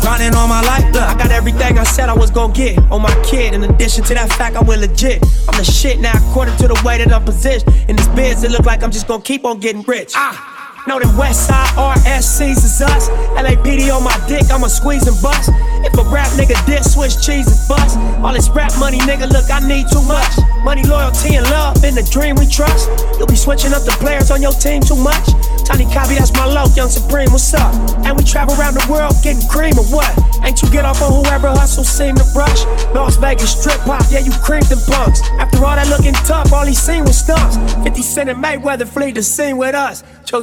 grinding 0.00 0.34
all 0.34 0.48
my 0.48 0.60
life. 0.62 0.84
Look, 0.92 1.02
I 1.02 1.14
got 1.16 1.30
everything 1.30 1.78
I 1.78 1.84
said 1.84 2.08
I 2.08 2.14
was 2.14 2.30
gonna 2.30 2.52
get 2.52 2.78
on 2.90 3.02
my 3.02 3.14
kid. 3.24 3.54
In 3.54 3.62
addition 3.64 4.04
to 4.04 4.14
that 4.14 4.30
fact, 4.32 4.56
I 4.56 4.62
went 4.62 4.80
legit. 4.80 5.22
I'm 5.48 5.56
the 5.56 5.64
shit 5.64 6.00
now, 6.00 6.12
according 6.30 6.56
to 6.56 6.68
the 6.68 6.80
way 6.84 6.98
that 6.98 7.12
I'm 7.12 7.24
positioned. 7.24 7.72
In 7.88 7.96
this 7.96 8.08
biz, 8.08 8.42
it 8.44 8.50
look 8.50 8.66
like 8.66 8.82
I'm 8.82 8.90
just 8.90 9.06
gonna 9.06 9.22
keep 9.22 9.44
on 9.44 9.60
getting 9.60 9.82
rich. 9.82 10.12
Ah. 10.16 10.59
Know 10.86 10.98
West 11.16 11.46
Side 11.46 11.68
RSCs 11.76 12.64
is 12.64 12.80
us. 12.80 13.08
LAPD 13.36 13.94
on 13.94 14.02
my 14.02 14.16
dick, 14.26 14.50
I'ma 14.50 14.68
squeeze 14.68 15.06
and 15.06 15.20
bust. 15.22 15.50
If 15.84 15.92
a 15.98 16.02
rap 16.10 16.28
nigga 16.32 16.56
diss, 16.66 16.94
switch 16.94 17.20
cheese 17.20 17.46
and 17.46 17.68
bust. 17.68 17.98
All 18.24 18.32
this 18.32 18.48
rap 18.48 18.72
money, 18.78 18.98
nigga, 18.98 19.30
look, 19.30 19.50
I 19.50 19.60
need 19.60 19.86
too 19.92 20.02
much. 20.02 20.32
Money, 20.64 20.82
loyalty, 20.84 21.36
and 21.36 21.44
love 21.50 21.84
in 21.84 21.94
the 21.94 22.02
dream 22.02 22.36
we 22.36 22.46
trust. 22.46 22.88
You'll 23.18 23.28
be 23.28 23.36
switching 23.36 23.72
up 23.72 23.84
the 23.84 23.92
players 24.00 24.30
on 24.30 24.42
your 24.42 24.52
team 24.52 24.80
too 24.80 24.96
much. 24.96 25.24
Tiny 25.64 25.84
Copy, 25.92 26.16
that's 26.16 26.32
my 26.32 26.46
low, 26.46 26.64
Young 26.74 26.88
Supreme, 26.88 27.30
what's 27.30 27.54
up? 27.54 27.72
And 28.04 28.16
we 28.16 28.24
travel 28.24 28.58
around 28.58 28.74
the 28.74 28.84
world 28.90 29.14
getting 29.22 29.46
cream 29.48 29.78
or 29.78 29.84
what? 29.92 30.10
Ain't 30.42 30.62
you 30.62 30.70
get 30.70 30.84
off 30.84 31.00
on 31.02 31.12
whoever 31.12 31.48
hustle 31.48 31.84
seem 31.84 32.16
to 32.16 32.24
rush? 32.34 32.64
Las 32.96 33.16
Vegas 33.16 33.52
strip 33.52 33.78
pop, 33.86 34.02
yeah, 34.10 34.20
you 34.20 34.32
creamed 34.42 34.66
them 34.66 34.80
punks. 34.88 35.20
After 35.38 35.64
all 35.64 35.76
that 35.76 35.88
looking 35.88 36.14
tough, 36.24 36.52
all 36.52 36.66
he 36.66 36.74
seen 36.74 37.04
was 37.04 37.18
stumps. 37.18 37.56
50 37.84 38.02
Cent 38.02 38.30
and 38.30 38.42
Mayweather 38.42 38.88
flee 38.88 39.12
the 39.12 39.22
scene 39.22 39.56
with 39.56 39.74
us. 39.74 40.02
Joe 40.24 40.42